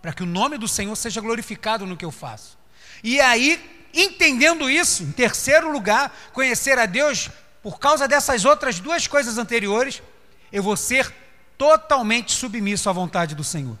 Para 0.00 0.12
que 0.12 0.22
o 0.22 0.26
nome 0.26 0.58
do 0.58 0.68
Senhor 0.68 0.94
seja 0.94 1.20
glorificado 1.20 1.86
no 1.86 1.96
que 1.96 2.04
eu 2.04 2.10
faço. 2.10 2.58
E 3.02 3.20
aí, 3.20 3.88
entendendo 3.94 4.68
isso, 4.68 5.02
em 5.02 5.10
terceiro 5.10 5.72
lugar, 5.72 6.14
conhecer 6.32 6.78
a 6.78 6.86
Deus, 6.86 7.30
por 7.62 7.78
causa 7.78 8.06
dessas 8.06 8.44
outras 8.44 8.78
duas 8.78 9.06
coisas 9.06 9.38
anteriores, 9.38 10.02
eu 10.52 10.62
vou 10.62 10.76
ser 10.76 11.12
totalmente 11.56 12.32
submisso 12.32 12.90
à 12.90 12.92
vontade 12.92 13.34
do 13.34 13.42
Senhor. 13.42 13.78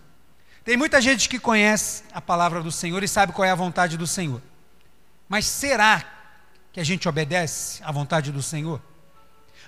Tem 0.64 0.76
muita 0.76 1.00
gente 1.00 1.28
que 1.28 1.40
conhece 1.40 2.04
a 2.12 2.20
palavra 2.20 2.62
do 2.62 2.70
Senhor 2.70 3.02
e 3.02 3.08
sabe 3.08 3.32
qual 3.32 3.44
é 3.44 3.50
a 3.50 3.54
vontade 3.54 3.96
do 3.96 4.06
Senhor. 4.06 4.40
Mas 5.28 5.44
será 5.46 6.04
que 6.72 6.78
a 6.78 6.84
gente 6.84 7.08
obedece 7.08 7.82
à 7.82 7.90
vontade 7.90 8.30
do 8.30 8.42
Senhor? 8.42 8.80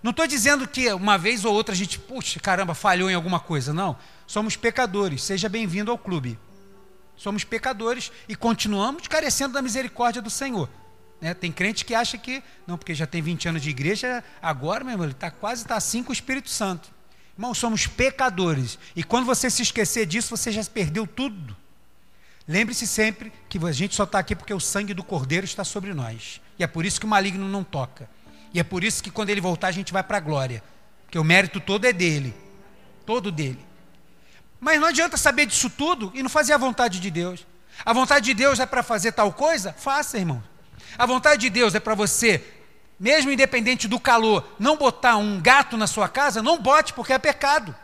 Não 0.03 0.11
estou 0.11 0.27
dizendo 0.27 0.69
que 0.69 0.93
uma 0.93 1.19
vez 1.19 1.45
ou 1.45 1.53
outra 1.53 1.75
a 1.75 1.77
gente, 1.77 1.99
puxa, 1.99 2.39
caramba, 2.39 2.75
falhou 2.75 3.11
em 3.11 3.15
alguma 3.15 3.41
coisa. 3.41 3.73
Não. 3.73 3.97
Somos 4.27 4.55
pecadores. 4.55 5.23
Seja 5.23 5.49
bem-vindo 5.49 5.91
ao 5.91 5.99
clube. 5.99 6.39
Somos 7.17 7.43
pecadores 7.43 8.13
e 8.29 8.37
continuamos 8.37 9.09
carecendo 9.09 9.55
da 9.55 9.63
misericórdia 9.63 10.23
do 10.23 10.31
Senhor. 10.31 10.69
Né? 11.21 11.35
Tem 11.35 11.51
crente 11.51 11.85
que 11.85 11.95
acha 11.95 12.19
que, 12.19 12.43
não, 12.67 12.77
porque 12.77 12.95
já 12.95 13.07
tem 13.07 13.23
20 13.23 13.49
anos 13.49 13.63
de 13.63 13.71
igreja, 13.71 14.23
agora, 14.43 14.85
meu 14.85 14.93
irmão, 14.93 15.07
ele 15.07 15.13
está 15.13 15.31
quase 15.31 15.63
está 15.63 15.77
assim 15.77 16.03
com 16.03 16.11
o 16.11 16.13
Espírito 16.13 16.51
Santo. 16.51 16.93
Irmão, 17.37 17.53
somos 17.53 17.87
pecadores. 17.87 18.79
E 18.95 19.03
quando 19.03 19.27
você 19.27 19.51
se 19.51 19.63
esquecer 19.63 20.07
disso, 20.07 20.37
você 20.37 20.53
já 20.53 20.65
perdeu 20.65 21.07
tudo. 21.07 21.57
Lembre-se 22.47 22.87
sempre 22.87 23.33
que 23.49 23.59
a 23.65 23.73
gente 23.73 23.95
só 23.95 24.05
está 24.05 24.19
aqui 24.19 24.37
porque 24.37 24.53
o 24.53 24.61
sangue 24.61 24.95
do 24.95 25.03
Cordeiro 25.03 25.45
está 25.45 25.65
sobre 25.65 25.93
nós. 25.95 26.41
E 26.59 26.63
é 26.63 26.67
por 26.67 26.85
isso 26.85 27.01
que 27.01 27.07
o 27.07 27.09
maligno 27.09 27.49
não 27.49 27.65
toca. 27.65 28.09
E 28.53 28.61
é 28.61 28.63
por 28.63 28.85
isso 28.85 29.03
que 29.03 29.11
quando 29.11 29.31
ele 29.31 29.41
voltar 29.41 29.69
a 29.69 29.73
gente 29.73 29.93
vai 29.93 30.03
para 30.03 30.19
a 30.19 30.21
glória. 30.21 30.63
Porque 31.05 31.19
o 31.19 31.25
mérito 31.25 31.59
todo 31.59 31.87
é 31.87 31.93
dele. 31.93 32.35
Todo 33.05 33.33
dele. 33.33 33.59
Mas 34.61 34.81
não 34.81 34.89
adianta 34.89 35.17
saber 35.17 35.47
disso 35.47 35.69
tudo 35.69 36.13
e 36.15 36.23
não 36.23 36.31
fazer 36.31 36.53
a 36.53 36.59
vontade 36.59 37.01
de 37.01 37.11
Deus. 37.11 37.45
A 37.85 37.93
vontade 37.93 38.27
de 38.27 38.35
Deus 38.35 38.61
é 38.61 38.67
para 38.67 38.83
fazer 38.83 39.13
tal 39.13 39.33
coisa? 39.33 39.73
Faça, 39.73 40.19
irmão. 40.19 40.43
A 40.97 41.07
vontade 41.07 41.41
de 41.41 41.51
Deus 41.51 41.75
é 41.75 41.81
para 41.81 41.95
você 41.95 42.45
mesmo 42.99 43.31
independente 43.31 43.89
do 43.89 43.99
calor, 43.99 44.47
não 44.59 44.77
botar 44.77 45.17
um 45.17 45.41
gato 45.41 45.77
na 45.77 45.87
sua 45.87 46.09
casa, 46.09 46.43
não 46.43 46.59
bote, 46.59 46.93
porque 46.93 47.13
é 47.13 47.19
pecado. 47.19 47.75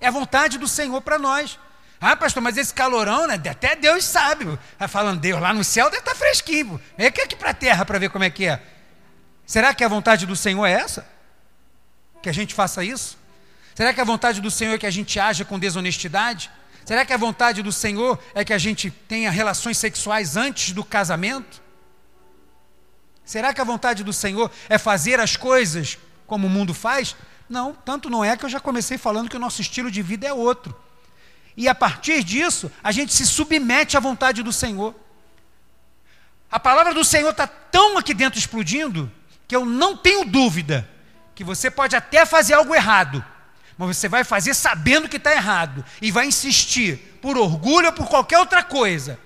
É 0.00 0.08
a 0.08 0.10
vontade 0.10 0.58
do 0.58 0.68
Senhor 0.68 1.00
para 1.00 1.18
nós. 1.18 1.58
Ah, 2.00 2.14
pastor, 2.14 2.42
mas 2.42 2.56
esse 2.56 2.74
calorão, 2.74 3.26
né? 3.26 3.40
Até 3.50 3.74
Deus 3.74 4.04
sabe. 4.04 4.46
Está 4.72 4.86
falando, 4.86 5.20
Deus, 5.20 5.40
lá 5.40 5.54
no 5.54 5.64
céu 5.64 5.86
deve 5.86 6.00
estar 6.00 6.12
tá 6.12 6.16
fresquinho. 6.16 6.80
Vem 6.96 7.06
aqui 7.06 7.34
para 7.34 7.50
a 7.50 7.54
terra 7.54 7.84
para 7.84 7.98
ver 7.98 8.10
como 8.10 8.24
é 8.24 8.30
que 8.30 8.46
é. 8.46 8.62
Será 9.46 9.72
que 9.72 9.82
a 9.82 9.88
vontade 9.88 10.26
do 10.26 10.36
Senhor 10.36 10.66
é 10.66 10.72
essa? 10.72 11.06
Que 12.22 12.28
a 12.28 12.32
gente 12.32 12.54
faça 12.54 12.84
isso? 12.84 13.16
Será 13.74 13.94
que 13.94 14.00
a 14.00 14.04
vontade 14.04 14.40
do 14.40 14.50
Senhor 14.50 14.74
é 14.74 14.78
que 14.78 14.86
a 14.86 14.90
gente 14.90 15.18
haja 15.18 15.44
com 15.44 15.58
desonestidade? 15.58 16.50
Será 16.84 17.04
que 17.04 17.12
a 17.12 17.16
vontade 17.16 17.62
do 17.62 17.72
Senhor 17.72 18.18
é 18.34 18.44
que 18.44 18.52
a 18.52 18.58
gente 18.58 18.90
tenha 18.90 19.30
relações 19.30 19.78
sexuais 19.78 20.36
antes 20.36 20.72
do 20.72 20.84
casamento? 20.84 21.62
Será 23.26 23.52
que 23.52 23.60
a 23.60 23.64
vontade 23.64 24.04
do 24.04 24.12
Senhor 24.12 24.48
é 24.68 24.78
fazer 24.78 25.18
as 25.18 25.36
coisas 25.36 25.98
como 26.28 26.46
o 26.46 26.50
mundo 26.50 26.72
faz? 26.72 27.16
Não, 27.48 27.74
tanto 27.74 28.08
não 28.08 28.24
é 28.24 28.36
que 28.36 28.44
eu 28.44 28.48
já 28.48 28.60
comecei 28.60 28.96
falando 28.96 29.28
que 29.28 29.36
o 29.36 29.40
nosso 29.40 29.60
estilo 29.60 29.90
de 29.90 30.00
vida 30.00 30.28
é 30.28 30.32
outro. 30.32 30.74
E 31.56 31.66
a 31.66 31.74
partir 31.74 32.22
disso, 32.22 32.70
a 32.84 32.92
gente 32.92 33.12
se 33.12 33.26
submete 33.26 33.96
à 33.96 34.00
vontade 34.00 34.44
do 34.44 34.52
Senhor. 34.52 34.94
A 36.48 36.60
palavra 36.60 36.94
do 36.94 37.04
Senhor 37.04 37.30
está 37.30 37.48
tão 37.48 37.98
aqui 37.98 38.14
dentro 38.14 38.38
explodindo 38.38 39.10
que 39.48 39.56
eu 39.56 39.64
não 39.64 39.96
tenho 39.96 40.24
dúvida 40.24 40.88
que 41.34 41.42
você 41.42 41.68
pode 41.68 41.96
até 41.96 42.24
fazer 42.24 42.54
algo 42.54 42.76
errado, 42.76 43.24
mas 43.76 43.96
você 43.96 44.08
vai 44.08 44.22
fazer 44.22 44.54
sabendo 44.54 45.08
que 45.08 45.16
está 45.16 45.32
errado 45.32 45.84
e 46.00 46.12
vai 46.12 46.26
insistir 46.26 47.18
por 47.20 47.36
orgulho 47.36 47.88
ou 47.88 47.92
por 47.92 48.08
qualquer 48.08 48.38
outra 48.38 48.62
coisa 48.62 49.18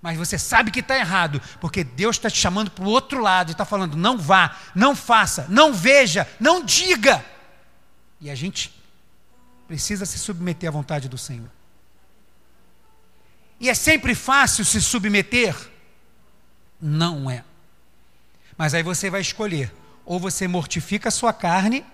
mas 0.00 0.16
você 0.16 0.38
sabe 0.38 0.70
que 0.70 0.80
está 0.80 0.96
errado, 0.96 1.42
porque 1.60 1.82
Deus 1.82 2.16
está 2.16 2.30
te 2.30 2.38
chamando 2.38 2.70
para 2.70 2.84
o 2.84 2.88
outro 2.88 3.20
lado 3.20 3.50
e 3.50 3.52
está 3.52 3.64
falando: 3.64 3.96
não 3.96 4.16
vá, 4.16 4.56
não 4.74 4.94
faça, 4.94 5.46
não 5.48 5.72
veja, 5.72 6.28
não 6.38 6.64
diga. 6.64 7.24
E 8.20 8.30
a 8.30 8.34
gente 8.34 8.74
precisa 9.66 10.06
se 10.06 10.18
submeter 10.18 10.68
à 10.68 10.72
vontade 10.72 11.08
do 11.08 11.18
Senhor. 11.18 11.50
E 13.60 13.68
é 13.68 13.74
sempre 13.74 14.14
fácil 14.14 14.64
se 14.64 14.80
submeter? 14.80 15.54
Não 16.80 17.28
é. 17.28 17.44
Mas 18.56 18.74
aí 18.74 18.84
você 18.84 19.10
vai 19.10 19.20
escolher: 19.20 19.74
ou 20.04 20.20
você 20.20 20.46
mortifica 20.46 21.08
a 21.08 21.12
sua 21.12 21.32
carne, 21.32 21.84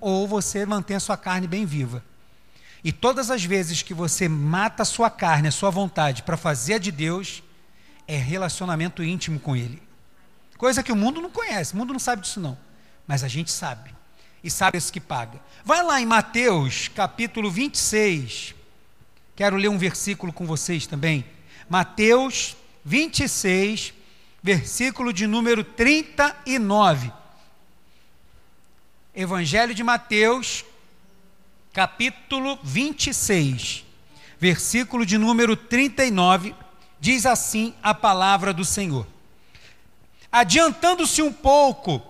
ou 0.00 0.28
você 0.28 0.66
mantém 0.66 0.96
a 0.96 1.00
sua 1.00 1.16
carne 1.16 1.46
bem 1.46 1.64
viva. 1.64 2.04
E 2.84 2.92
todas 2.92 3.30
as 3.30 3.42
vezes 3.42 3.80
que 3.80 3.94
você 3.94 4.28
mata 4.28 4.82
a 4.82 4.86
sua 4.86 5.08
carne, 5.08 5.48
a 5.48 5.52
sua 5.52 5.70
vontade 5.70 6.22
para 6.22 6.36
fazer 6.36 6.74
a 6.74 6.78
de 6.78 6.92
Deus, 6.92 7.42
é 8.06 8.18
relacionamento 8.18 9.02
íntimo 9.02 9.40
com 9.40 9.56
Ele. 9.56 9.82
Coisa 10.58 10.82
que 10.82 10.92
o 10.92 10.96
mundo 10.96 11.22
não 11.22 11.30
conhece, 11.30 11.72
o 11.72 11.78
mundo 11.78 11.94
não 11.94 12.00
sabe 12.00 12.20
disso 12.20 12.38
não. 12.38 12.58
Mas 13.06 13.24
a 13.24 13.28
gente 13.28 13.50
sabe. 13.50 13.94
E 14.42 14.50
sabe 14.50 14.76
isso 14.76 14.92
que 14.92 15.00
paga. 15.00 15.40
Vai 15.64 15.82
lá 15.82 15.98
em 15.98 16.04
Mateus, 16.04 16.88
capítulo 16.88 17.50
26. 17.50 18.54
Quero 19.34 19.56
ler 19.56 19.68
um 19.68 19.78
versículo 19.78 20.30
com 20.30 20.46
vocês 20.46 20.86
também. 20.86 21.24
Mateus 21.68 22.54
26, 22.84 23.94
versículo 24.42 25.10
de 25.10 25.26
número 25.26 25.64
39. 25.64 27.10
Evangelho 29.14 29.74
de 29.74 29.82
Mateus, 29.82 30.64
capítulo 31.74 32.56
26, 32.62 33.84
versículo 34.38 35.04
de 35.04 35.18
número 35.18 35.56
39, 35.56 36.54
diz 37.00 37.26
assim 37.26 37.74
a 37.82 37.92
palavra 37.92 38.52
do 38.54 38.64
Senhor. 38.64 39.04
Adiantando-se 40.30 41.20
um 41.20 41.32
pouco, 41.32 42.00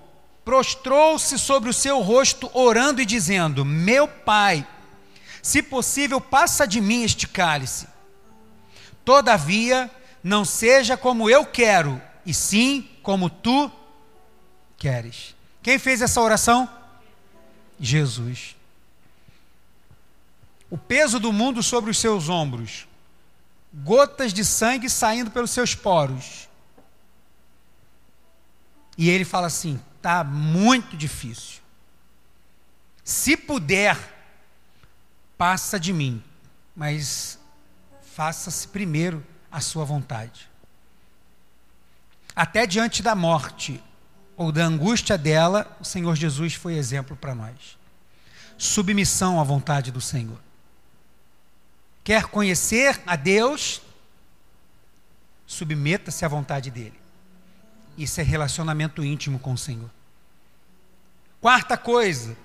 prostrou-se 0.44 1.38
sobre 1.38 1.70
o 1.70 1.72
seu 1.72 2.02
rosto, 2.02 2.50
orando 2.52 3.00
e 3.00 3.06
dizendo: 3.06 3.64
Meu 3.64 4.06
pai, 4.06 4.66
se 5.42 5.62
possível, 5.62 6.20
passa 6.20 6.66
de 6.66 6.82
mim 6.82 7.02
este 7.02 7.26
cálice. 7.26 7.88
Todavia, 9.02 9.90
não 10.22 10.44
seja 10.44 10.94
como 10.94 11.30
eu 11.30 11.46
quero, 11.46 12.00
e 12.26 12.34
sim 12.34 12.86
como 13.02 13.30
tu 13.30 13.72
queres. 14.76 15.34
Quem 15.62 15.78
fez 15.78 16.02
essa 16.02 16.20
oração? 16.20 16.68
Jesus 17.80 18.53
o 20.74 20.76
peso 20.76 21.20
do 21.20 21.32
mundo 21.32 21.62
sobre 21.62 21.88
os 21.88 21.98
seus 21.98 22.28
ombros, 22.28 22.88
gotas 23.72 24.32
de 24.32 24.44
sangue 24.44 24.90
saindo 24.90 25.30
pelos 25.30 25.52
seus 25.52 25.72
poros. 25.72 26.48
E 28.98 29.08
ele 29.08 29.24
fala 29.24 29.46
assim: 29.46 29.80
está 29.96 30.24
muito 30.24 30.96
difícil. 30.96 31.62
Se 33.04 33.36
puder, 33.36 33.96
passa 35.38 35.78
de 35.78 35.92
mim, 35.92 36.20
mas 36.74 37.38
faça-se 38.02 38.66
primeiro 38.66 39.24
a 39.52 39.60
sua 39.60 39.84
vontade. 39.84 40.50
Até 42.34 42.66
diante 42.66 43.00
da 43.00 43.14
morte 43.14 43.80
ou 44.36 44.50
da 44.50 44.64
angústia 44.64 45.16
dela, 45.16 45.76
o 45.80 45.84
Senhor 45.84 46.16
Jesus 46.16 46.54
foi 46.54 46.74
exemplo 46.74 47.16
para 47.16 47.32
nós. 47.32 47.78
Submissão 48.58 49.40
à 49.40 49.44
vontade 49.44 49.92
do 49.92 50.00
Senhor. 50.00 50.42
Quer 52.04 52.26
conhecer 52.26 53.00
a 53.06 53.16
Deus? 53.16 53.80
Submeta-se 55.46 56.22
à 56.24 56.28
vontade 56.28 56.70
dele. 56.70 57.00
Isso 57.96 58.20
é 58.20 58.22
relacionamento 58.22 59.02
íntimo 59.02 59.38
com 59.38 59.54
o 59.54 59.58
Senhor. 59.58 59.90
Quarta 61.40 61.76
coisa, 61.78 62.36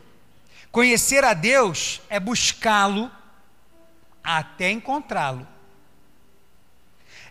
conhecer 0.72 1.24
a 1.26 1.34
Deus 1.34 2.02
é 2.10 2.20
buscá-lo 2.20 3.12
até 4.24 4.72
encontrá-lo. 4.72 5.46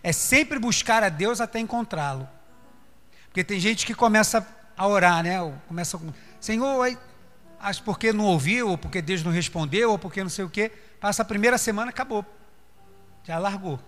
É 0.03 0.11
sempre 0.11 0.59
buscar 0.59 1.03
a 1.03 1.09
Deus 1.09 1.41
até 1.41 1.59
encontrá-lo. 1.59 2.29
Porque 3.25 3.43
tem 3.43 3.59
gente 3.59 3.85
que 3.85 3.95
começa 3.95 4.45
a 4.77 4.87
orar, 4.87 5.23
né? 5.23 5.37
Começa 5.67 5.97
com, 5.97 6.13
Senhor, 6.39 6.97
acho 7.59 7.83
porque 7.83 8.13
não 8.13 8.25
ouviu, 8.25 8.69
ou 8.69 8.77
porque 8.77 9.01
Deus 9.01 9.23
não 9.23 9.31
respondeu, 9.31 9.91
ou 9.91 9.99
porque 9.99 10.23
não 10.23 10.29
sei 10.29 10.45
o 10.45 10.49
quê. 10.49 10.71
Passa 10.99 11.21
a 11.21 11.25
primeira 11.25 11.57
semana, 11.57 11.89
acabou. 11.89 12.25
Já 13.23 13.37
largou. 13.37 13.79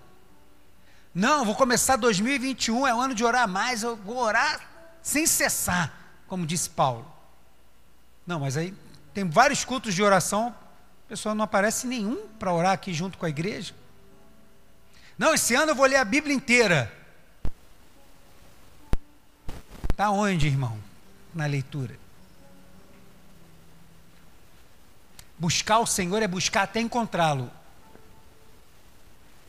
Não, 1.14 1.44
vou 1.44 1.56
começar 1.56 1.98
2021, 1.98 2.88
é 2.88 2.96
o 2.96 3.00
ano 3.02 3.14
de 3.14 3.24
orar 3.24 3.48
mais, 3.48 3.84
eu 3.84 3.98
vou 3.98 4.18
orar 4.18 4.62
sem 5.02 5.28
cessar, 5.28 5.94
como 6.26 6.46
disse 6.46 6.70
Paulo. 6.70 7.06
Não, 8.26 8.40
mas 8.40 8.56
aí 8.56 8.74
tem 9.14 9.28
vários 9.28 9.66
cultos 9.66 9.94
de 9.94 10.02
oração, 10.02 10.56
a 11.06 11.10
pessoa 11.10 11.36
não 11.36 11.44
aparece 11.44 11.86
nenhum 11.86 12.28
para 12.40 12.54
orar 12.54 12.72
aqui 12.72 12.94
junto 12.94 13.18
com 13.18 13.26
a 13.26 13.30
igreja. 13.30 13.76
Não, 15.18 15.34
esse 15.34 15.54
ano 15.54 15.72
eu 15.72 15.76
vou 15.76 15.86
ler 15.86 15.98
a 15.98 16.06
Bíblia 16.06 16.34
inteira. 16.34 16.92
Está 19.92 20.10
onde, 20.10 20.48
irmão? 20.48 20.80
Na 21.36 21.46
leitura. 21.46 22.01
Buscar 25.42 25.80
o 25.80 25.88
Senhor 25.88 26.22
é 26.22 26.28
buscar 26.28 26.62
até 26.62 26.80
encontrá-lo. 26.80 27.50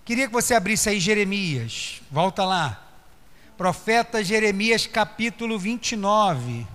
Queria 0.07 0.27
que 0.27 0.33
você 0.33 0.55
abrisse 0.55 0.89
aí 0.89 0.99
Jeremias. 0.99 2.01
Volta 2.11 2.47
lá. 2.47 2.83
Profeta 3.59 4.25
Jeremias, 4.25 4.87
capítulo 4.87 5.59
29. 5.59 6.67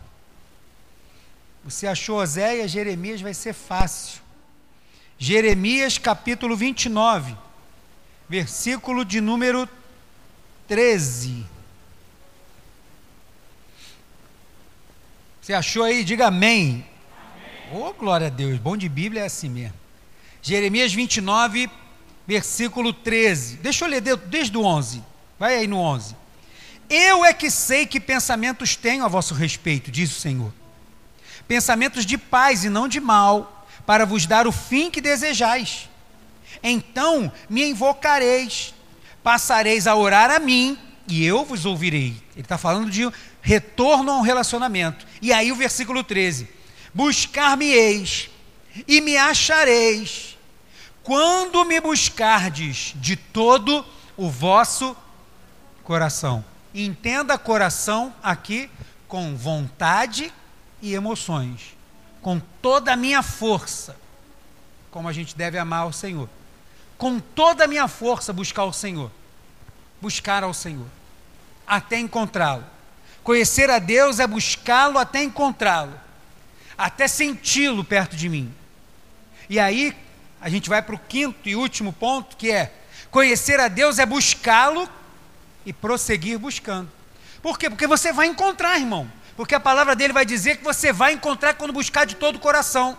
Você 1.63 1.88
achou 1.88 2.19
Oséias, 2.19 2.69
Jeremias 2.69 3.19
vai 3.19 3.34
ser 3.34 3.53
fácil. 3.53 4.21
Jeremias, 5.17 5.97
capítulo 5.97 6.56
29, 6.56 7.36
versículo 8.30 9.03
de 9.03 9.19
número 9.19 9.67
13. 10.67 11.43
Você 15.41 15.56
achou 15.56 15.84
aí? 15.84 16.03
Diga 16.03 16.27
amém. 16.27 16.86
Oh, 17.73 17.91
glória 17.91 18.27
a 18.27 18.30
Deus. 18.30 18.58
Bom 18.60 18.77
de 18.77 18.88
Bíblia 18.88 19.23
é 19.23 19.25
assim 19.25 19.49
mesmo. 19.49 19.73
Jeremias 20.41 20.93
29, 20.93 21.69
versículo 22.25 22.93
13. 22.93 23.58
Deixa 23.58 23.84
eu 23.84 23.89
ler 23.89 24.01
desde 24.01 24.58
o 24.58 24.63
11. 24.63 25.03
Vai 25.38 25.56
aí 25.56 25.67
no 25.67 25.77
11. 25.77 26.15
Eu 26.89 27.25
é 27.25 27.34
que 27.34 27.51
sei 27.51 27.86
que 27.86 27.99
pensamentos 27.99 28.77
tenho 28.77 29.03
a 29.03 29.10
vosso 29.10 29.34
respeito, 29.34 29.91
diz 29.91 30.15
o 30.15 30.19
Senhor. 30.19 30.53
Pensamentos 31.45 32.06
de 32.06 32.17
paz 32.17 32.63
e 32.63 32.69
não 32.69 32.88
de 32.88 33.01
mal, 33.01 33.67
para 33.86 34.06
vos 34.06 34.25
dar 34.25 34.47
o 34.47 34.51
fim 34.51 34.89
que 34.89 35.01
desejais. 35.01 35.89
Então 36.63 37.30
me 37.49 37.69
invocareis, 37.69 38.73
passareis 39.21 39.88
a 39.88 39.95
orar 39.95 40.32
a 40.32 40.39
mim, 40.39 40.77
e 41.06 41.25
eu 41.25 41.43
vos 41.43 41.65
ouvirei. 41.65 42.15
Ele 42.34 42.41
está 42.41 42.58
falando 42.58 42.89
de 42.89 43.10
retorno 43.41 44.12
a 44.12 44.17
um 44.17 44.21
relacionamento. 44.21 45.06
E 45.21 45.34
aí 45.34 45.51
o 45.51 45.56
versículo 45.56 46.01
13: 46.03 46.47
Buscar-me-eis 46.97 48.27
e 48.88 49.01
me 49.01 49.15
achareis 49.15 50.36
quando 51.03 51.63
me 51.63 51.79
buscardes 51.79 52.93
de 52.95 53.15
todo 53.15 53.86
o 54.17 54.31
vosso 54.31 54.97
coração. 55.83 56.43
Entenda 56.73 57.38
coração 57.38 58.12
aqui 58.23 58.67
com 59.07 59.38
vontade 59.38 60.33
e 60.81 60.95
emoções, 60.95 61.77
com 62.19 62.41
toda 62.63 62.93
a 62.93 62.95
minha 62.95 63.21
força, 63.21 63.95
como 64.89 65.07
a 65.07 65.13
gente 65.13 65.38
deve 65.38 65.60
amar 65.60 65.86
o 65.86 65.93
Senhor. 65.93 66.27
Com 66.97 67.19
toda 67.19 67.65
a 67.65 67.67
minha 67.67 67.88
força 67.88 68.33
buscar 68.33 68.63
o 68.63 68.73
Senhor. 68.73 69.12
Buscar 70.01 70.43
ao 70.43 70.51
Senhor 70.51 70.88
até 71.67 71.99
encontrá-lo. 71.99 72.63
Conhecer 73.23 73.69
a 73.69 73.77
Deus 73.77 74.19
é 74.19 74.25
buscá-lo 74.25 74.97
até 74.97 75.21
encontrá-lo, 75.21 75.93
até 76.77 77.07
senti-lo 77.07 77.83
perto 77.83 78.15
de 78.15 78.29
mim. 78.29 78.53
E 79.49 79.59
aí, 79.59 79.95
a 80.39 80.49
gente 80.49 80.69
vai 80.69 80.81
para 80.81 80.95
o 80.95 80.99
quinto 80.99 81.49
e 81.49 81.55
último 81.55 81.91
ponto, 81.91 82.37
que 82.37 82.51
é: 82.51 82.71
conhecer 83.09 83.59
a 83.59 83.67
Deus 83.67 83.99
é 83.99 84.05
buscá-lo 84.05 84.87
e 85.65 85.73
prosseguir 85.73 86.37
buscando. 86.37 86.89
Por 87.41 87.57
quê? 87.57 87.69
Porque 87.69 87.87
você 87.87 88.11
vai 88.11 88.27
encontrar, 88.27 88.77
irmão. 88.79 89.09
Porque 89.35 89.53
a 89.53 89.59
palavra 89.59 89.95
dele 89.95 90.13
vai 90.13 90.25
dizer 90.25 90.57
que 90.57 90.63
você 90.63 90.91
vai 90.91 91.13
encontrar 91.13 91.53
quando 91.53 91.71
buscar 91.71 92.05
de 92.05 92.15
todo 92.15 92.37
o 92.37 92.39
coração. 92.39 92.97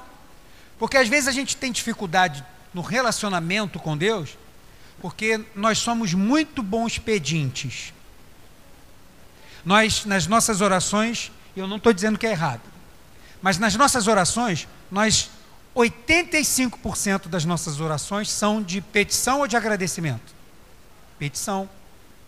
Porque 0.79 0.97
às 0.97 1.09
vezes 1.09 1.29
a 1.29 1.33
gente 1.33 1.57
tem 1.57 1.73
dificuldade 1.73 2.45
no 2.73 2.81
relacionamento 2.81 3.79
com 3.79 3.97
Deus, 3.97 4.39
porque 5.01 5.45
nós 5.55 5.79
somos 5.79 6.15
muito 6.15 6.63
bons 6.63 6.99
pedintes. 6.99 7.93
Nós, 9.65 10.05
nas 10.05 10.27
nossas 10.27 10.61
orações, 10.61 11.33
eu 11.57 11.67
não 11.67 11.77
estou 11.79 11.93
dizendo 11.93 12.19
que 12.19 12.27
é 12.27 12.31
errado, 12.31 12.63
mas 13.41 13.59
nas 13.59 13.75
nossas 13.75 14.07
orações, 14.07 14.67
nós 14.91 15.31
85% 15.75 17.29
das 17.29 17.45
nossas 17.45 17.81
orações 17.81 18.31
são 18.31 18.63
de 18.63 18.81
petição 18.81 19.41
ou 19.41 19.47
de 19.47 19.57
agradecimento? 19.57 20.35
Petição. 21.19 21.69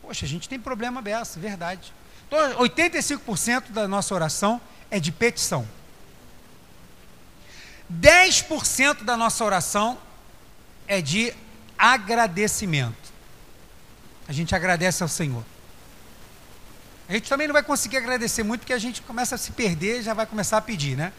Poxa, 0.02 0.24
a 0.24 0.28
gente 0.28 0.48
tem 0.48 0.58
problema 0.58 1.02
dessa, 1.02 1.38
verdade. 1.38 1.92
Então, 2.26 2.38
85% 2.58 3.70
da 3.70 3.88
nossa 3.88 4.14
oração 4.14 4.60
é 4.90 5.00
de 5.00 5.10
petição. 5.10 5.66
10% 7.92 9.02
da 9.02 9.16
nossa 9.16 9.44
oração 9.44 9.98
é 10.86 11.00
de 11.00 11.34
agradecimento. 11.76 13.10
A 14.28 14.32
gente 14.32 14.54
agradece 14.54 15.02
ao 15.02 15.08
Senhor. 15.08 15.44
A 17.10 17.14
gente 17.14 17.28
também 17.28 17.48
não 17.48 17.52
vai 17.52 17.64
conseguir 17.64 17.96
agradecer 17.96 18.44
muito, 18.44 18.60
porque 18.60 18.72
a 18.72 18.78
gente 18.78 19.02
começa 19.02 19.34
a 19.34 19.38
se 19.38 19.50
perder 19.50 20.00
já 20.00 20.14
vai 20.14 20.26
começar 20.26 20.58
a 20.58 20.60
pedir, 20.60 20.96
né? 20.96 21.12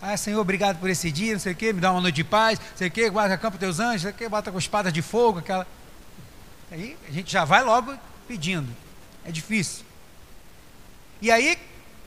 Ah, 0.00 0.16
Senhor, 0.16 0.40
obrigado 0.40 0.78
por 0.78 0.88
esse 0.88 1.10
dia, 1.10 1.32
não 1.32 1.40
sei 1.40 1.52
o 1.52 1.56
quê, 1.56 1.72
me 1.72 1.80
dá 1.80 1.90
uma 1.90 2.00
noite 2.00 2.14
de 2.14 2.22
paz, 2.22 2.60
não 2.60 2.76
sei 2.76 2.86
o 2.86 2.90
quê, 2.92 3.10
guarda 3.10 3.36
campo 3.36 3.58
teus 3.58 3.80
anjos, 3.80 3.94
não 3.94 4.00
sei 4.02 4.10
o 4.12 4.14
quê, 4.14 4.28
bota 4.28 4.52
com 4.52 4.58
espada 4.58 4.92
de 4.92 5.02
fogo, 5.02 5.40
aquela. 5.40 5.66
Aí 6.70 6.96
a 7.08 7.10
gente 7.10 7.32
já 7.32 7.44
vai 7.44 7.60
logo 7.64 7.92
pedindo. 8.28 8.68
É 9.24 9.32
difícil. 9.32 9.84
E 11.20 11.28
aí, 11.28 11.58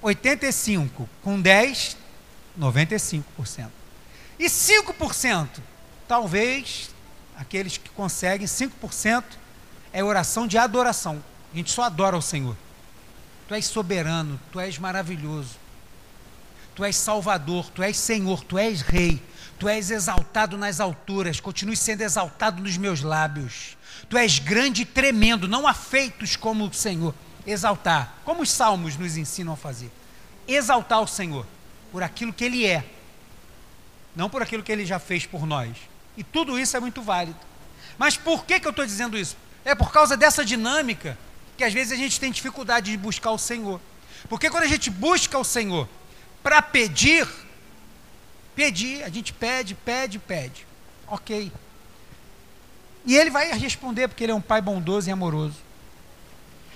85 0.02 1.10
com 1.22 1.42
10, 1.42 1.98
95%. 2.58 3.24
E 4.40 4.46
5%, 4.46 5.50
talvez 6.08 6.90
aqueles 7.36 7.76
que 7.76 7.90
conseguem 7.90 8.48
5% 8.48 9.26
é 9.92 10.02
oração 10.02 10.48
de 10.48 10.58
adoração. 10.58 11.22
A 11.54 11.58
gente 11.58 11.70
só 11.70 11.84
adora 11.84 12.16
o 12.16 12.22
Senhor. 12.22 12.56
Tu 13.48 13.54
és 13.54 13.66
soberano, 13.66 14.40
tu 14.52 14.60
és 14.60 14.78
maravilhoso. 14.78 15.64
Tu 16.76 16.84
és 16.84 16.96
Salvador, 16.96 17.70
Tu 17.70 17.84
és 17.84 17.98
Senhor, 17.98 18.44
Tu 18.44 18.58
és 18.58 18.82
Rei, 18.82 19.22
Tu 19.60 19.70
és 19.70 19.92
exaltado 19.92 20.58
nas 20.58 20.80
alturas, 20.80 21.40
continue 21.40 21.78
sendo 21.78 22.02
exaltado 22.02 22.62
nos 22.62 22.78
meus 22.78 23.02
lábios. 23.02 23.78
Tu 24.10 24.18
és 24.18 24.40
grande 24.40 24.82
e 24.82 24.86
tremendo, 24.86 25.48
não 25.48 25.68
há 25.68 25.74
feitos 25.74 26.36
como 26.36 26.66
o 26.66 26.74
Senhor. 26.74 27.14
Exaltar, 27.46 28.16
como 28.24 28.42
os 28.42 28.52
salmos 28.52 28.98
nos 28.98 29.18
ensinam 29.18 29.54
a 29.54 29.58
fazer. 29.58 29.92
Exaltar 30.48 31.02
o 31.02 31.08
Senhor 31.08 31.46
por 31.92 32.02
aquilo 32.02 32.34
que 32.34 32.44
Ele 32.44 32.66
é, 32.66 32.84
não 34.16 34.30
por 34.30 34.42
aquilo 34.42 34.64
que 34.64 34.72
Ele 34.72 34.86
já 34.86 35.00
fez 35.00 35.26
por 35.26 35.46
nós. 35.46 35.78
E 36.18 36.24
tudo 36.24 36.60
isso 36.60 36.76
é 36.76 36.80
muito 36.80 37.02
válido. 37.02 37.40
Mas 37.98 38.18
por 38.18 38.46
que, 38.46 38.60
que 38.60 38.68
eu 38.68 38.72
estou 38.72 38.86
dizendo 38.86 39.18
isso? 39.18 39.38
É 39.64 39.76
por 39.76 39.92
causa 39.92 40.18
dessa 40.18 40.44
dinâmica 40.44 41.18
que 41.58 41.64
às 41.64 41.74
vezes 41.74 41.92
a 41.92 41.96
gente 41.96 42.20
tem 42.20 42.32
dificuldade 42.32 42.92
de 42.92 42.98
buscar 42.98 43.32
o 43.32 43.38
Senhor. 43.38 43.80
Porque 44.30 44.50
quando 44.50 44.64
a 44.64 44.68
gente 44.68 44.90
busca 44.90 45.38
o 45.38 45.44
Senhor, 45.44 45.88
para 46.42 46.62
pedir, 46.62 47.28
pedir, 48.56 49.04
a 49.04 49.10
gente 49.10 49.34
pede, 49.34 49.76
pede, 49.76 50.20
pede. 50.20 50.66
Ok. 51.08 51.52
E 53.06 53.18
ele 53.18 53.30
vai 53.30 53.52
responder, 53.54 54.08
porque 54.08 54.24
ele 54.24 54.32
é 54.32 54.36
um 54.36 54.42
pai 54.42 54.62
bondoso 54.62 55.10
e 55.10 55.12
amoroso. 55.12 55.58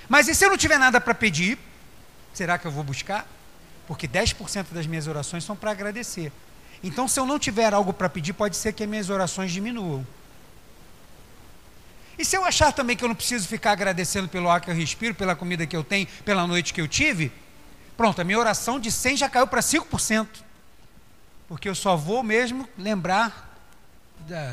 Mas 0.10 0.28
e 0.28 0.36
se 0.36 0.46
eu 0.46 0.50
não 0.50 0.58
tiver 0.58 0.78
nada 0.78 1.00
para 1.02 1.14
pedir, 1.14 1.58
será 2.34 2.58
que 2.58 2.66
eu 2.66 2.72
vou 2.72 2.84
buscar? 2.84 3.28
Porque 3.88 4.08
10% 4.08 4.68
das 4.72 4.86
minhas 4.86 5.08
orações 5.08 5.44
são 5.44 5.56
para 5.56 5.72
agradecer. 5.72 6.32
Então, 6.84 7.08
se 7.08 7.20
eu 7.20 7.26
não 7.26 7.40
tiver 7.40 7.74
algo 7.74 7.92
para 7.92 8.10
pedir, 8.10 8.34
pode 8.34 8.56
ser 8.56 8.74
que 8.74 8.84
as 8.84 8.90
minhas 8.90 9.10
orações 9.10 9.52
diminuam. 9.52 10.06
E 12.18 12.26
se 12.26 12.36
eu 12.36 12.44
achar 12.44 12.72
também 12.72 12.98
que 12.98 13.04
eu 13.04 13.08
não 13.08 13.16
preciso 13.16 13.48
ficar 13.48 13.72
agradecendo 13.72 14.28
pelo 14.28 14.50
ar 14.50 14.60
que 14.62 14.70
eu 14.70 14.76
respiro, 14.76 15.14
pela 15.14 15.36
comida 15.36 15.68
que 15.68 15.76
eu 15.76 15.84
tenho, 15.84 16.08
pela 16.26 16.48
noite 16.48 16.74
que 16.74 16.82
eu 16.82 16.88
tive, 16.88 17.32
Pronto, 17.98 18.22
a 18.22 18.24
minha 18.24 18.38
oração 18.38 18.80
de 18.80 18.92
100 18.92 19.18
já 19.18 19.28
caiu 19.28 19.48
para 19.48 19.60
5%. 19.60 20.28
Porque 21.48 21.68
eu 21.68 21.74
só 21.74 21.98
vou 21.98 22.22
mesmo 22.22 22.70
lembrar 22.78 23.58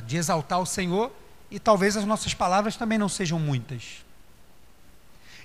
de 0.07 0.17
exaltar 0.17 0.59
o 0.61 0.67
Senhor 0.67 1.13
e 1.51 1.59
talvez 1.59 1.97
as 1.97 2.07
nossas 2.07 2.33
palavras 2.33 2.77
também 2.77 2.97
não 2.97 3.09
sejam 3.09 3.39
muitas. 3.39 4.03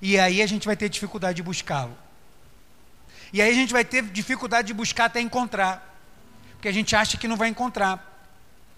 E 0.01 0.17
aí 0.17 0.41
a 0.41 0.47
gente 0.47 0.65
vai 0.65 0.77
ter 0.77 0.88
dificuldade 0.88 1.36
de 1.38 1.43
buscá-lo. 1.43 1.95
E 3.34 3.41
aí 3.41 3.49
a 3.51 3.53
gente 3.53 3.73
vai 3.73 3.84
ter 3.84 4.01
dificuldade 4.03 4.67
de 4.67 4.73
buscar 4.73 5.05
até 5.05 5.19
encontrar. 5.19 5.86
Porque 6.53 6.69
a 6.69 6.71
gente 6.71 6.95
acha 6.95 7.17
que 7.17 7.27
não 7.27 7.36
vai 7.36 7.49
encontrar. 7.49 8.05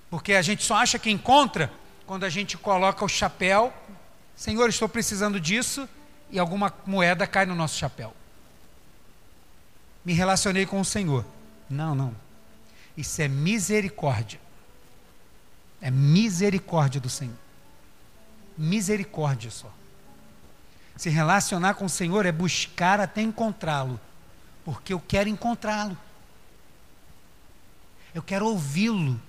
Porque 0.10 0.34
a 0.34 0.41
gente 0.41 0.63
só 0.63 0.75
acha 0.75 0.97
que 0.97 1.12
encontra 1.12 1.71
quando 2.06 2.24
a 2.24 2.30
gente 2.30 2.58
coloca 2.58 3.04
o 3.04 3.10
chapéu. 3.10 3.74
Senhor, 4.36 4.70
estou 4.70 4.90
precisando 4.90 5.40
disso. 5.40 5.88
E 6.30 6.40
alguma 6.40 6.74
moeda 6.86 7.28
cai 7.28 7.46
no 7.46 7.56
nosso 7.56 7.78
chapéu 7.78 8.14
me 10.04 10.14
relacionei 10.14 10.66
com 10.66 10.80
o 10.80 10.86
Senhor. 10.86 11.26
Não, 11.70 11.96
não. 11.96 12.16
Isso 12.98 13.22
é 13.22 13.28
misericórdia. 13.28 14.40
É 15.82 15.90
misericórdia 15.90 17.00
do 17.00 17.10
Senhor. 17.10 17.38
misericórdia 18.58 19.50
só. 19.50 19.72
Se 20.96 21.10
relacionar 21.10 21.76
com 21.76 21.86
o 21.86 21.90
Senhor 21.90 22.26
é 22.26 22.32
buscar 22.32 23.00
até 23.00 23.22
encontrá-lo, 23.22 24.00
porque 24.64 24.94
eu 24.94 25.00
quero 25.00 25.30
encontrá-lo. 25.30 25.98
Eu 28.14 28.22
quero 28.22 28.46
ouvi-lo 28.46 29.20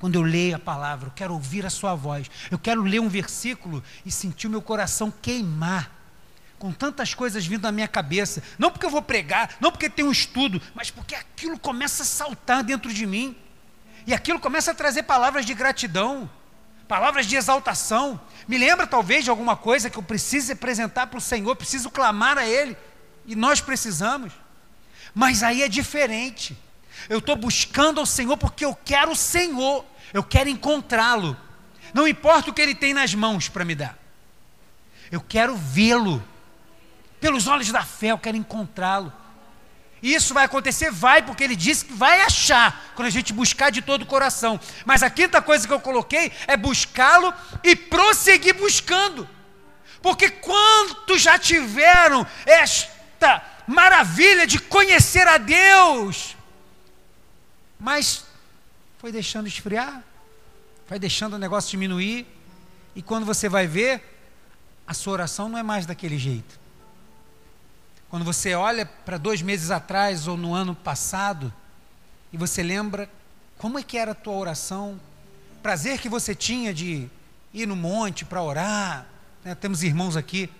quando 0.00 0.14
eu 0.14 0.22
leio 0.22 0.56
a 0.56 0.58
palavra, 0.58 1.08
eu 1.08 1.12
quero 1.14 1.34
ouvir 1.34 1.66
a 1.66 1.70
sua 1.70 1.94
voz. 1.94 2.30
Eu 2.50 2.58
quero 2.58 2.82
ler 2.82 3.00
um 3.00 3.08
versículo 3.08 3.84
e 4.04 4.10
sentir 4.10 4.46
o 4.46 4.50
meu 4.50 4.62
coração 4.62 5.12
queimar 5.22 5.94
com 6.58 6.72
tantas 6.72 7.12
coisas 7.12 7.46
vindo 7.46 7.62
na 7.62 7.72
minha 7.72 7.88
cabeça, 7.88 8.42
não 8.58 8.70
porque 8.70 8.84
eu 8.84 8.90
vou 8.90 9.02
pregar, 9.02 9.56
não 9.60 9.70
porque 9.70 9.88
tem 9.88 10.04
um 10.04 10.10
estudo, 10.10 10.60
mas 10.74 10.90
porque 10.90 11.14
aquilo 11.14 11.58
começa 11.58 12.02
a 12.02 12.06
saltar 12.06 12.62
dentro 12.62 12.92
de 12.92 13.06
mim. 13.06 13.36
E 14.06 14.14
aquilo 14.14 14.40
começa 14.40 14.70
a 14.70 14.74
trazer 14.74 15.02
palavras 15.02 15.44
de 15.44 15.52
gratidão, 15.52 16.28
palavras 16.88 17.26
de 17.26 17.36
exaltação. 17.36 18.18
Me 18.48 18.56
lembra 18.56 18.86
talvez 18.86 19.24
de 19.24 19.30
alguma 19.30 19.54
coisa 19.54 19.90
que 19.90 19.98
eu 19.98 20.02
preciso 20.02 20.52
apresentar 20.52 21.06
para 21.08 21.18
o 21.18 21.20
Senhor, 21.20 21.54
preciso 21.56 21.90
clamar 21.90 22.38
a 22.38 22.46
Ele. 22.46 22.76
E 23.26 23.36
nós 23.36 23.60
precisamos. 23.60 24.32
Mas 25.14 25.42
aí 25.42 25.62
é 25.62 25.68
diferente. 25.68 26.56
Eu 27.08 27.18
estou 27.18 27.36
buscando 27.36 28.00
ao 28.00 28.06
Senhor 28.06 28.36
porque 28.36 28.64
eu 28.64 28.74
quero 28.84 29.12
o 29.12 29.16
Senhor, 29.16 29.84
eu 30.12 30.22
quero 30.22 30.48
encontrá-lo. 30.48 31.36
Não 31.92 32.06
importa 32.06 32.50
o 32.50 32.54
que 32.54 32.60
Ele 32.60 32.74
tem 32.74 32.94
nas 32.94 33.14
mãos 33.14 33.48
para 33.48 33.64
me 33.64 33.74
dar, 33.74 33.96
eu 35.10 35.20
quero 35.20 35.56
vê-lo. 35.56 36.22
Pelos 37.20 37.46
olhos 37.46 37.70
da 37.70 37.82
fé, 37.82 38.08
eu 38.08 38.18
quero 38.18 38.36
encontrá-lo. 38.36 39.12
Isso 40.02 40.32
vai 40.32 40.44
acontecer? 40.46 40.90
Vai, 40.90 41.22
porque 41.22 41.44
ele 41.44 41.54
disse 41.54 41.84
que 41.84 41.92
vai 41.92 42.22
achar, 42.22 42.92
quando 42.94 43.08
a 43.08 43.10
gente 43.10 43.32
buscar 43.32 43.70
de 43.70 43.82
todo 43.82 44.02
o 44.02 44.06
coração. 44.06 44.58
Mas 44.84 45.02
a 45.02 45.10
quinta 45.10 45.42
coisa 45.42 45.66
que 45.66 45.72
eu 45.72 45.80
coloquei 45.80 46.32
é 46.46 46.56
buscá-lo 46.56 47.32
e 47.62 47.76
prosseguir 47.76 48.54
buscando. 48.54 49.28
Porque 50.00 50.30
quantos 50.30 51.20
já 51.20 51.38
tiveram 51.38 52.26
esta 52.46 53.42
maravilha 53.66 54.46
de 54.46 54.58
conhecer 54.58 55.28
a 55.28 55.36
Deus, 55.36 56.34
mas 57.80 58.24
foi 58.98 59.10
deixando 59.10 59.48
esfriar, 59.48 60.04
vai 60.86 60.98
deixando 60.98 61.34
o 61.34 61.38
negócio 61.38 61.70
diminuir, 61.70 62.26
e 62.94 63.02
quando 63.02 63.24
você 63.24 63.48
vai 63.48 63.66
ver, 63.66 64.02
a 64.86 64.92
sua 64.92 65.14
oração 65.14 65.48
não 65.48 65.58
é 65.58 65.62
mais 65.62 65.86
daquele 65.86 66.18
jeito. 66.18 66.60
Quando 68.10 68.24
você 68.24 68.54
olha 68.54 68.84
para 68.84 69.16
dois 69.16 69.40
meses 69.40 69.70
atrás 69.70 70.26
ou 70.26 70.36
no 70.36 70.52
ano 70.52 70.74
passado 70.74 71.52
e 72.32 72.36
você 72.36 72.62
lembra 72.62 73.08
como 73.56 73.78
é 73.78 73.82
que 73.82 73.96
era 73.96 74.12
a 74.12 74.14
tua 74.14 74.34
oração, 74.34 75.00
prazer 75.62 75.98
que 76.00 76.08
você 76.08 76.34
tinha 76.34 76.74
de 76.74 77.08
ir 77.54 77.66
no 77.66 77.76
monte 77.76 78.24
para 78.24 78.42
orar. 78.42 79.06
Né? 79.44 79.54
Temos 79.54 79.82
irmãos 79.82 80.16
aqui, 80.16 80.50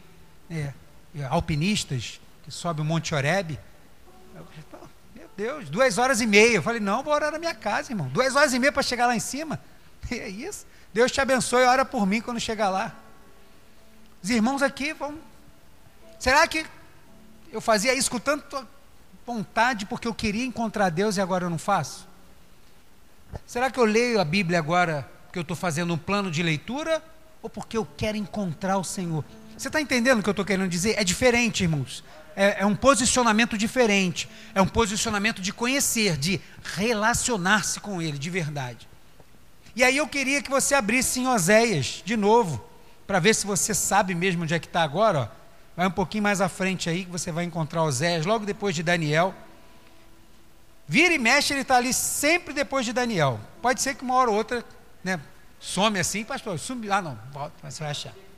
é, 0.48 0.72
alpinistas, 1.28 2.20
que 2.44 2.50
sobem 2.50 2.84
o 2.84 2.86
Monte 2.86 3.14
Oreb. 3.14 3.58
Deus, 5.40 5.70
duas 5.70 5.96
horas 5.96 6.20
e 6.20 6.26
meia. 6.26 6.56
Eu 6.56 6.62
falei, 6.62 6.80
não, 6.80 7.02
vou 7.02 7.14
orar 7.14 7.32
na 7.32 7.38
minha 7.38 7.54
casa, 7.54 7.90
irmão. 7.90 8.08
Duas 8.08 8.36
horas 8.36 8.52
e 8.52 8.58
meia 8.58 8.70
para 8.70 8.82
chegar 8.82 9.06
lá 9.06 9.16
em 9.16 9.20
cima. 9.20 9.58
E 10.10 10.18
é 10.18 10.28
isso. 10.28 10.66
Deus 10.92 11.12
te 11.12 11.20
abençoe, 11.20 11.62
ora 11.64 11.84
por 11.84 12.04
mim 12.04 12.20
quando 12.20 12.40
chegar 12.40 12.68
lá. 12.68 12.94
Os 14.22 14.28
irmãos 14.28 14.60
aqui 14.60 14.92
vão. 14.92 15.18
Será 16.18 16.46
que 16.46 16.66
eu 17.52 17.60
fazia 17.60 17.94
isso 17.94 18.10
com 18.10 18.18
tanta 18.18 18.66
vontade 19.24 19.86
porque 19.86 20.08
eu 20.08 20.14
queria 20.14 20.44
encontrar 20.44 20.90
Deus 20.90 21.16
e 21.16 21.20
agora 21.20 21.44
eu 21.44 21.50
não 21.50 21.58
faço? 21.58 22.08
Será 23.46 23.70
que 23.70 23.78
eu 23.78 23.84
leio 23.84 24.20
a 24.20 24.24
Bíblia 24.24 24.58
agora 24.58 25.08
porque 25.26 25.38
eu 25.38 25.42
estou 25.42 25.56
fazendo 25.56 25.94
um 25.94 25.98
plano 25.98 26.30
de 26.30 26.42
leitura 26.42 27.02
ou 27.40 27.48
porque 27.48 27.76
eu 27.76 27.86
quero 27.96 28.16
encontrar 28.16 28.78
o 28.78 28.84
Senhor? 28.84 29.24
Você 29.60 29.68
está 29.68 29.78
entendendo 29.78 30.20
o 30.20 30.22
que 30.22 30.28
eu 30.30 30.32
estou 30.32 30.44
querendo 30.44 30.70
dizer? 30.70 30.94
É 30.96 31.04
diferente, 31.04 31.64
irmãos. 31.64 32.02
É, 32.34 32.62
é, 32.62 32.66
um 32.66 32.74
posicionamento 32.74 33.58
diferente. 33.58 34.26
É 34.54 34.62
um 34.62 34.66
posicionamento 34.66 35.42
de 35.42 35.52
conhecer, 35.52 36.16
de 36.16 36.40
relacionar-se 36.64 37.78
com 37.78 38.00
Ele 38.00 38.16
de 38.16 38.30
verdade. 38.30 38.88
E 39.76 39.84
aí 39.84 39.98
eu 39.98 40.08
queria 40.08 40.40
que 40.40 40.48
você 40.48 40.74
abrisse 40.74 41.20
em 41.20 41.28
Oséias 41.28 42.02
de 42.02 42.16
novo, 42.16 42.64
para 43.06 43.18
ver 43.18 43.34
se 43.34 43.46
você 43.46 43.74
sabe 43.74 44.14
mesmo 44.14 44.44
onde 44.44 44.54
é 44.54 44.58
que 44.58 44.66
está 44.66 44.82
agora. 44.82 45.20
Ó. 45.20 45.28
Vai 45.76 45.86
um 45.88 45.90
pouquinho 45.90 46.22
mais 46.22 46.40
à 46.40 46.48
frente 46.48 46.88
aí 46.88 47.04
que 47.04 47.10
você 47.10 47.30
vai 47.30 47.44
encontrar 47.44 47.82
Oséias, 47.82 48.24
logo 48.24 48.46
depois 48.46 48.74
de 48.74 48.82
Daniel. 48.82 49.34
Vira 50.88 51.12
e 51.12 51.18
mexe, 51.18 51.52
ele 51.52 51.60
está 51.60 51.76
ali 51.76 51.92
sempre 51.92 52.54
depois 52.54 52.86
de 52.86 52.94
Daniel. 52.94 53.38
Pode 53.60 53.82
ser 53.82 53.94
que 53.94 54.02
uma 54.02 54.14
hora 54.14 54.30
ou 54.30 54.36
outra 54.38 54.64
né, 55.04 55.20
some 55.60 55.98
assim, 55.98 56.24
pastor, 56.24 56.58
sumiu. 56.58 56.90
Ah, 56.94 57.02
não, 57.02 57.18
volta, 57.30 57.52
mas 57.62 57.74
você 57.74 57.82
vai 57.82 57.90
achar. 57.90 58.29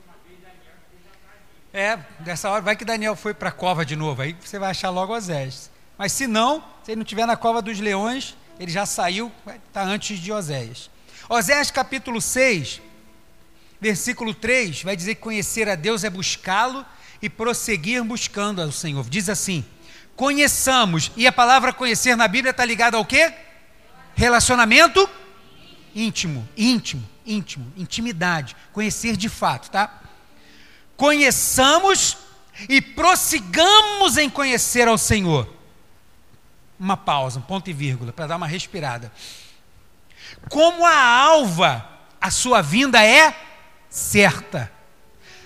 É, 1.73 1.97
dessa 2.19 2.51
hora, 2.51 2.61
vai 2.61 2.75
que 2.75 2.85
Daniel 2.85 3.15
foi 3.15 3.33
para 3.33 3.49
a 3.49 3.51
cova 3.51 3.83
de 3.83 3.95
novo, 3.95 4.21
aí 4.21 4.37
você 4.39 4.59
vai 4.59 4.69
achar 4.69 4.91
logo 4.91 5.11
Oséias. 5.11 5.71
Mas 5.97 6.11
se 6.11 6.27
não, 6.27 6.63
se 6.83 6.91
ele 6.91 6.97
não 6.97 7.03
estiver 7.03 7.25
na 7.25 7.35
cova 7.35 7.63
dos 7.63 7.79
leões, 7.79 8.37
ele 8.59 8.71
já 8.71 8.85
saiu, 8.85 9.31
está 9.67 9.81
antes 9.81 10.19
de 10.19 10.31
Oséias. 10.31 10.91
Oséias 11.27 11.71
capítulo 11.71 12.21
6, 12.21 12.79
versículo 13.81 14.35
3, 14.35 14.83
vai 14.83 14.95
dizer 14.95 15.15
que 15.15 15.21
conhecer 15.21 15.67
a 15.67 15.73
Deus 15.73 16.03
é 16.03 16.11
buscá-lo 16.11 16.85
e 17.19 17.27
prosseguir 17.27 18.03
buscando 18.03 18.61
ao 18.61 18.71
Senhor. 18.71 19.09
Diz 19.09 19.27
assim: 19.27 19.65
conheçamos, 20.15 21.11
e 21.17 21.25
a 21.25 21.31
palavra 21.31 21.73
conhecer 21.73 22.15
na 22.15 22.27
Bíblia 22.27 22.51
está 22.51 22.63
ligada 22.63 22.97
ao 22.97 23.05
quê? 23.05 23.33
Relacionamento 24.13 25.09
íntimo, 25.95 26.47
íntimo, 26.55 27.09
íntimo, 27.25 27.73
intimidade, 27.75 28.55
conhecer 28.71 29.17
de 29.17 29.27
fato, 29.27 29.71
tá? 29.71 30.02
Conheçamos 31.03 32.17
e 32.69 32.81
prossigamos 32.81 34.15
em 34.15 34.29
conhecer 34.29 34.87
ao 34.87 34.97
Senhor. 34.97 35.53
Uma 36.79 36.95
pausa, 36.95 37.39
um 37.39 37.41
ponto 37.41 37.69
e 37.69 37.73
vírgula, 37.73 38.13
para 38.13 38.25
dar 38.25 38.37
uma 38.37 38.47
respirada. 38.47 39.11
Como 40.49 40.85
a 40.85 40.97
alva, 40.97 41.85
a 42.21 42.31
sua 42.31 42.61
vinda 42.61 43.03
é 43.05 43.35
certa. 43.89 44.71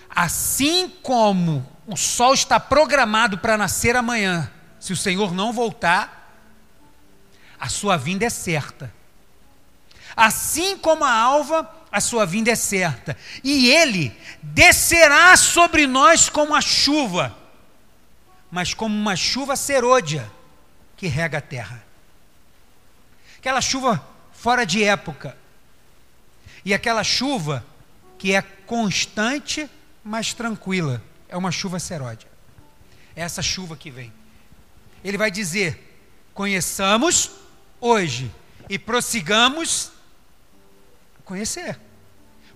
Assim 0.07 0.93
como 1.01 1.67
o 1.87 1.97
sol 1.97 2.35
está 2.35 2.59
programado 2.59 3.39
para 3.39 3.57
nascer 3.57 3.95
amanhã, 3.95 4.51
se 4.79 4.93
o 4.93 4.95
Senhor 4.95 5.33
não 5.33 5.51
voltar, 5.51 6.37
a 7.59 7.67
sua 7.67 7.97
vinda 7.97 8.25
é 8.25 8.29
certa. 8.29 8.93
Assim 10.15 10.77
como 10.77 11.03
a 11.03 11.11
alva, 11.11 11.67
a 11.97 12.01
sua 12.01 12.25
vinda 12.25 12.51
é 12.51 12.55
certa. 12.55 13.17
E 13.43 13.69
ele 13.69 14.15
descerá 14.41 15.35
sobre 15.35 15.87
nós 15.87 16.29
como 16.29 16.55
a 16.55 16.61
chuva, 16.61 17.35
mas 18.51 18.73
como 18.73 18.95
uma 18.95 19.15
chuva 19.15 19.55
serôdia 19.55 20.31
que 20.95 21.07
rega 21.07 21.39
a 21.39 21.41
terra. 21.41 21.83
Aquela 23.37 23.61
chuva 23.61 24.07
fora 24.31 24.65
de 24.65 24.83
época. 24.83 25.35
E 26.63 26.73
aquela 26.73 27.03
chuva 27.03 27.65
que 28.17 28.33
é 28.33 28.41
constante 28.41 29.69
mais 30.03 30.33
tranquila. 30.33 31.01
É 31.27 31.35
uma 31.35 31.51
chuva 31.51 31.79
seródia. 31.79 32.29
É 33.15 33.21
essa 33.21 33.41
chuva 33.41 33.75
que 33.75 33.89
vem. 33.89 34.13
Ele 35.03 35.17
vai 35.17 35.31
dizer: 35.31 35.99
conheçamos 36.33 37.31
hoje 37.79 38.31
e 38.69 38.77
prossigamos 38.77 39.91
conhecer. 41.25 41.86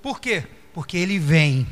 Por 0.01 0.19
quê? 0.19 0.47
Porque 0.73 0.97
ele 0.97 1.19
vem. 1.19 1.67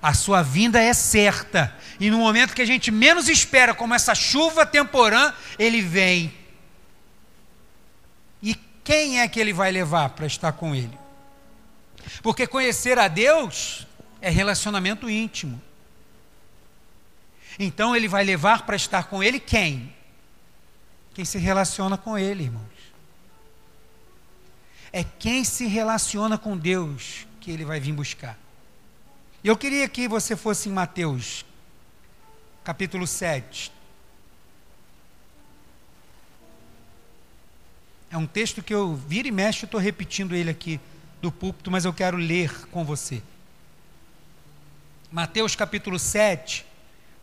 A 0.00 0.14
sua 0.14 0.42
vinda 0.42 0.80
é 0.80 0.92
certa. 0.92 1.76
E 2.00 2.10
no 2.10 2.18
momento 2.18 2.54
que 2.54 2.62
a 2.62 2.66
gente 2.66 2.90
menos 2.90 3.28
espera, 3.28 3.74
como 3.74 3.94
essa 3.94 4.14
chuva 4.14 4.66
temporã, 4.66 5.32
ele 5.58 5.80
vem. 5.80 6.34
E 8.42 8.54
quem 8.82 9.20
é 9.20 9.28
que 9.28 9.38
ele 9.38 9.52
vai 9.52 9.70
levar 9.70 10.10
para 10.10 10.26
estar 10.26 10.52
com 10.52 10.74
ele? 10.74 10.98
Porque 12.22 12.46
conhecer 12.46 12.98
a 12.98 13.06
Deus 13.06 13.86
é 14.20 14.28
relacionamento 14.28 15.08
íntimo. 15.08 15.60
Então 17.58 17.94
ele 17.94 18.08
vai 18.08 18.24
levar 18.24 18.66
para 18.66 18.74
estar 18.74 19.04
com 19.04 19.22
ele 19.22 19.38
quem? 19.38 19.94
Quem 21.14 21.24
se 21.24 21.38
relaciona 21.38 21.96
com 21.96 22.18
ele, 22.18 22.44
irmãos. 22.44 22.62
É 24.92 25.04
quem 25.04 25.44
se 25.44 25.66
relaciona 25.66 26.36
com 26.36 26.56
Deus 26.56 27.26
que 27.42 27.50
ele 27.50 27.64
vai 27.64 27.80
vir 27.80 27.92
buscar. 27.92 28.38
Eu 29.42 29.56
queria 29.56 29.88
que 29.88 30.06
você 30.06 30.36
fosse 30.36 30.68
em 30.68 30.72
Mateus, 30.72 31.44
capítulo 32.62 33.04
7. 33.04 33.72
É 38.08 38.16
um 38.16 38.26
texto 38.26 38.62
que 38.62 38.72
eu 38.72 38.94
vira 38.94 39.26
e 39.26 39.32
mexe, 39.32 39.64
estou 39.64 39.80
repetindo 39.80 40.36
ele 40.36 40.50
aqui 40.50 40.78
do 41.20 41.32
púlpito, 41.32 41.68
mas 41.68 41.84
eu 41.84 41.92
quero 41.92 42.16
ler 42.16 42.68
com 42.68 42.84
você. 42.84 43.20
Mateus 45.10 45.56
capítulo 45.56 45.98
7, 45.98 46.64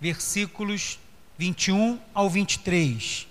versículos 0.02 1.00
21 1.38 1.98
ao 2.14 2.30
23. 2.30 3.26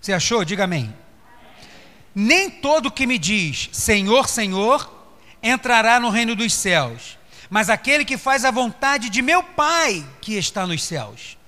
Você 0.00 0.12
achou? 0.12 0.44
Diga 0.44 0.64
amém. 0.64 0.92
Nem 2.20 2.50
todo 2.50 2.90
que 2.90 3.06
me 3.06 3.16
diz 3.16 3.70
Senhor, 3.70 4.28
Senhor 4.28 4.92
entrará 5.40 6.00
no 6.00 6.10
reino 6.10 6.34
dos 6.34 6.52
céus, 6.52 7.16
mas 7.48 7.70
aquele 7.70 8.04
que 8.04 8.18
faz 8.18 8.44
a 8.44 8.50
vontade 8.50 9.08
de 9.08 9.22
meu 9.22 9.40
Pai 9.40 10.04
que 10.20 10.34
está 10.34 10.66
nos 10.66 10.82
céus. 10.82 11.38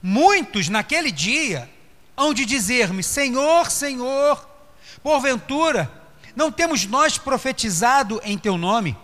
Muitos 0.00 0.68
naquele 0.68 1.10
dia 1.10 1.68
hão 2.16 2.32
de 2.32 2.44
dizer-me: 2.44 3.02
Senhor, 3.02 3.72
Senhor, 3.72 4.48
porventura, 5.02 5.90
não 6.36 6.52
temos 6.52 6.86
nós 6.86 7.18
profetizado 7.18 8.20
em 8.22 8.38
teu 8.38 8.56
nome? 8.56 8.96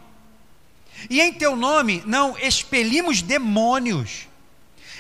E 1.10 1.20
em 1.20 1.32
teu 1.32 1.56
nome 1.56 2.04
não 2.06 2.38
expelimos 2.38 3.20
demônios? 3.20 4.28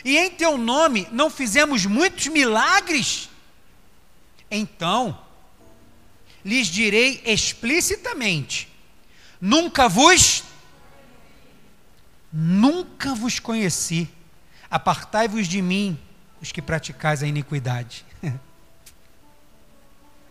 E 0.04 0.18
em 0.18 0.28
teu 0.28 0.58
nome 0.58 1.06
não 1.12 1.30
fizemos 1.30 1.86
muitos 1.86 2.26
milagres? 2.26 3.30
Então, 4.50 5.22
lhes 6.44 6.66
direi 6.66 7.22
explicitamente: 7.24 8.68
Nunca 9.40 9.88
vos, 9.88 10.44
nunca 12.32 13.14
vos 13.14 13.38
conheci. 13.38 14.08
Apartai-vos 14.70 15.46
de 15.46 15.62
mim, 15.62 15.98
os 16.40 16.50
que 16.50 16.60
praticais 16.60 17.22
a 17.22 17.26
iniquidade. 17.26 18.04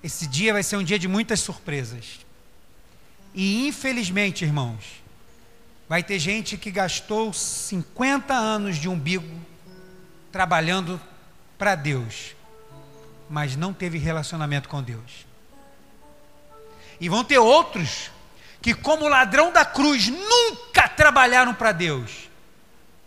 Esse 0.03 0.27
dia 0.27 0.51
vai 0.51 0.63
ser 0.63 0.75
um 0.75 0.83
dia 0.83 0.99
de 0.99 1.07
muitas 1.07 1.39
surpresas. 1.39 2.19
E 3.33 3.67
infelizmente, 3.67 4.43
irmãos, 4.43 4.83
vai 5.87 6.03
ter 6.03 6.19
gente 6.19 6.57
que 6.57 6.69
gastou 6.69 7.31
50 7.31 8.33
anos 8.33 8.77
de 8.77 8.89
umbigo 8.89 9.41
trabalhando 10.31 10.99
para 11.57 11.75
Deus, 11.75 12.35
mas 13.29 13.55
não 13.55 13.71
teve 13.71 13.97
relacionamento 13.97 14.67
com 14.67 14.83
Deus. 14.83 15.25
E 17.03 17.09
vão 17.09 17.21
ter 17.21 17.37
outros 17.37 18.09
que, 18.61 18.73
como 18.73 19.09
ladrão 19.09 19.51
da 19.51 19.65
cruz, 19.65 20.07
nunca 20.07 20.87
trabalharam 20.87 21.53
para 21.53 21.73
Deus, 21.73 22.29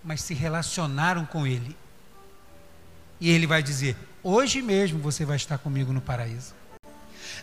mas 0.04 0.20
se 0.20 0.34
relacionaram 0.34 1.24
com 1.24 1.46
Ele. 1.46 1.74
E 3.18 3.30
Ele 3.30 3.46
vai 3.46 3.62
dizer: 3.62 3.96
Hoje 4.22 4.60
mesmo 4.60 4.98
você 4.98 5.24
vai 5.24 5.36
estar 5.36 5.56
comigo 5.56 5.94
no 5.94 6.02
paraíso. 6.02 6.52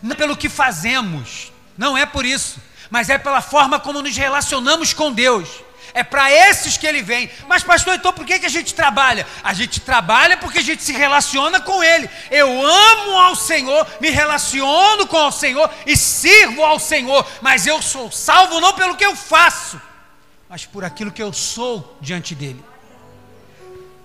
Não 0.00 0.14
pelo 0.14 0.36
que 0.36 0.48
fazemos, 0.48 1.52
não 1.76 1.98
é 1.98 2.06
por 2.06 2.24
isso, 2.24 2.60
mas 2.88 3.10
é 3.10 3.18
pela 3.18 3.42
forma 3.42 3.80
como 3.80 4.00
nos 4.00 4.16
relacionamos 4.16 4.92
com 4.92 5.12
Deus. 5.12 5.60
É 5.94 6.02
para 6.02 6.30
esses 6.30 6.76
que 6.76 6.86
ele 6.86 7.02
vem. 7.02 7.30
Mas, 7.46 7.62
pastor, 7.62 7.94
então 7.94 8.12
por 8.12 8.26
que, 8.26 8.40
que 8.40 8.46
a 8.46 8.50
gente 8.50 8.74
trabalha? 8.74 9.24
A 9.44 9.54
gente 9.54 9.80
trabalha 9.80 10.36
porque 10.36 10.58
a 10.58 10.62
gente 10.62 10.82
se 10.82 10.92
relaciona 10.92 11.60
com 11.60 11.84
ele. 11.84 12.10
Eu 12.32 12.48
amo 12.66 13.16
ao 13.16 13.36
Senhor, 13.36 13.86
me 14.00 14.10
relaciono 14.10 15.06
com 15.06 15.28
o 15.28 15.30
Senhor 15.30 15.70
e 15.86 15.96
sirvo 15.96 16.64
ao 16.64 16.80
Senhor. 16.80 17.24
Mas 17.40 17.64
eu 17.64 17.80
sou 17.80 18.10
salvo 18.10 18.60
não 18.60 18.72
pelo 18.72 18.96
que 18.96 19.06
eu 19.06 19.14
faço, 19.14 19.80
mas 20.48 20.66
por 20.66 20.84
aquilo 20.84 21.12
que 21.12 21.22
eu 21.22 21.32
sou 21.32 21.96
diante 22.00 22.34
dele. 22.34 22.73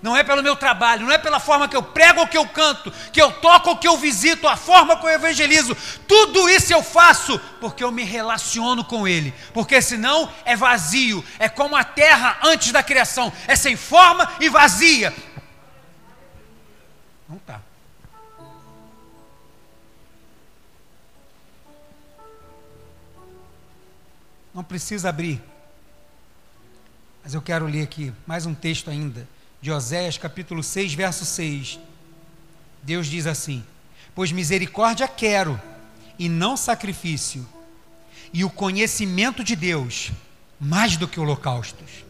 Não 0.02 0.16
é 0.16 0.24
pelo 0.24 0.42
meu 0.42 0.56
trabalho, 0.56 1.06
não 1.06 1.12
é 1.12 1.18
pela 1.18 1.42
forma 1.42 1.68
que 1.68 1.76
eu 1.76 1.84
prego 1.84 2.22
ou 2.22 2.28
que 2.28 2.38
eu 2.38 2.48
canto, 2.48 2.90
que 3.12 3.22
eu 3.22 3.32
toco 3.34 3.72
ou 3.72 3.78
que 3.78 3.88
eu 3.88 3.98
visito, 3.98 4.48
a 4.48 4.56
forma 4.56 4.96
que 4.98 5.06
eu 5.06 5.10
evangelizo. 5.10 5.76
Tudo 6.08 6.48
isso 6.48 6.72
eu 6.72 6.82
faço 6.82 7.38
porque 7.60 7.84
eu 7.84 7.92
me 7.92 8.04
relaciono 8.04 8.86
com 8.86 9.06
Ele. 9.06 9.34
Porque 9.54 9.82
senão 9.82 10.32
é 10.46 10.56
vazio, 10.56 11.24
é 11.38 11.50
como 11.50 11.76
a 11.76 11.84
terra 11.84 12.38
antes 12.44 12.72
da 12.72 12.82
criação, 12.82 13.32
é 13.46 13.58
sem 13.58 13.76
forma 13.76 14.32
e 14.40 14.48
vazia. 14.48 15.14
Não 17.28 17.36
está. 17.36 17.62
Não 24.54 24.64
precisa 24.64 25.10
abrir. 25.10 25.42
Mas 27.22 27.34
eu 27.34 27.42
quero 27.42 27.66
ler 27.66 27.84
aqui 27.84 28.14
mais 28.26 28.46
um 28.46 28.56
texto 28.56 28.90
ainda 28.90 29.28
de 29.62 29.72
Oséias, 29.72 30.18
capítulo 30.18 30.64
6, 30.64 30.94
verso 30.94 31.26
6. 31.26 31.80
Deus 32.82 33.08
diz 33.08 33.28
assim: 33.28 33.64
Pois 34.16 34.32
misericórdia 34.32 35.08
quero, 35.08 35.60
e 36.18 36.30
não 36.30 36.56
sacrifício, 36.56 37.48
e 38.34 38.44
o 38.44 38.50
conhecimento 38.50 39.44
de 39.44 39.56
Deus, 39.56 40.12
mais 40.60 40.96
do 40.96 41.08
que 41.08 41.20
holocaustos. 41.20 42.06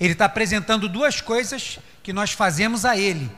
Ele 0.00 0.12
está 0.12 0.24
apresentando 0.24 0.88
duas 0.88 1.20
coisas 1.20 1.78
que 2.02 2.12
nós 2.12 2.32
fazemos 2.32 2.84
a 2.84 2.96
Ele. 2.96 3.30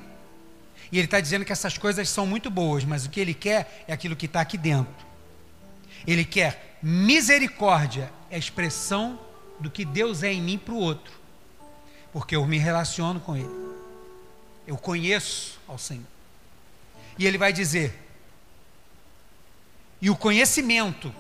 E 0.91 0.99
Ele 0.99 1.07
está 1.07 1.21
dizendo 1.21 1.45
que 1.45 1.53
essas 1.53 1.77
coisas 1.77 2.09
são 2.09 2.27
muito 2.27 2.51
boas, 2.51 2.85
mas 2.85 3.05
o 3.05 3.11
que 3.11 3.21
Ele 3.21 3.35
quer 3.35 3.85
é 3.87 3.93
aquilo 3.93 4.17
que 4.17 4.27
está 4.27 4.41
aqui 4.41 4.57
dentro. 4.57 5.05
Ele 6.07 6.25
quer 6.25 6.79
misericórdia, 6.83 8.11
é 8.31 8.37
a 8.37 8.39
expressão 8.39 9.19
do 9.59 9.71
que 9.71 9.85
Deus 9.85 10.23
é 10.23 10.33
em 10.33 10.41
mim 10.41 10.59
para 10.59 10.75
o 10.75 10.79
outro 10.79 11.24
porque 12.15 12.37
eu 12.37 12.47
me 12.47 12.59
relaciono 12.59 13.19
com 13.19 13.37
Ele. 13.37 13.51
Eu 14.69 14.79
conheço 14.79 15.59
ao 15.67 15.77
Senhor. 15.77 16.07
E 17.19 17.27
Ele 17.27 17.37
vai 17.37 17.53
dizer: 17.53 17.93
e 20.01 20.09
o 20.09 20.17
conhecimento, 20.17 21.13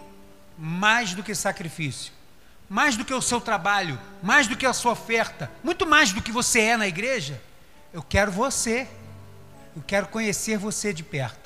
mais 0.56 1.12
do 1.12 1.22
que 1.22 1.34
sacrifício, 1.34 2.12
mais 2.68 2.96
do 2.96 3.04
que 3.04 3.12
o 3.12 3.20
seu 3.20 3.40
trabalho, 3.40 4.00
mais 4.22 4.46
do 4.46 4.56
que 4.56 4.64
a 4.64 4.72
sua 4.72 4.92
oferta, 4.92 5.50
muito 5.64 5.84
mais 5.84 6.12
do 6.12 6.22
que 6.22 6.30
você 6.30 6.60
é 6.60 6.76
na 6.76 6.86
igreja, 6.86 7.42
eu 7.92 8.02
quero 8.02 8.30
você. 8.30 8.88
Eu 9.76 9.82
quero 9.84 10.06
conhecer 10.06 10.56
você 10.56 10.92
de 10.92 11.02
perto. 11.02 11.43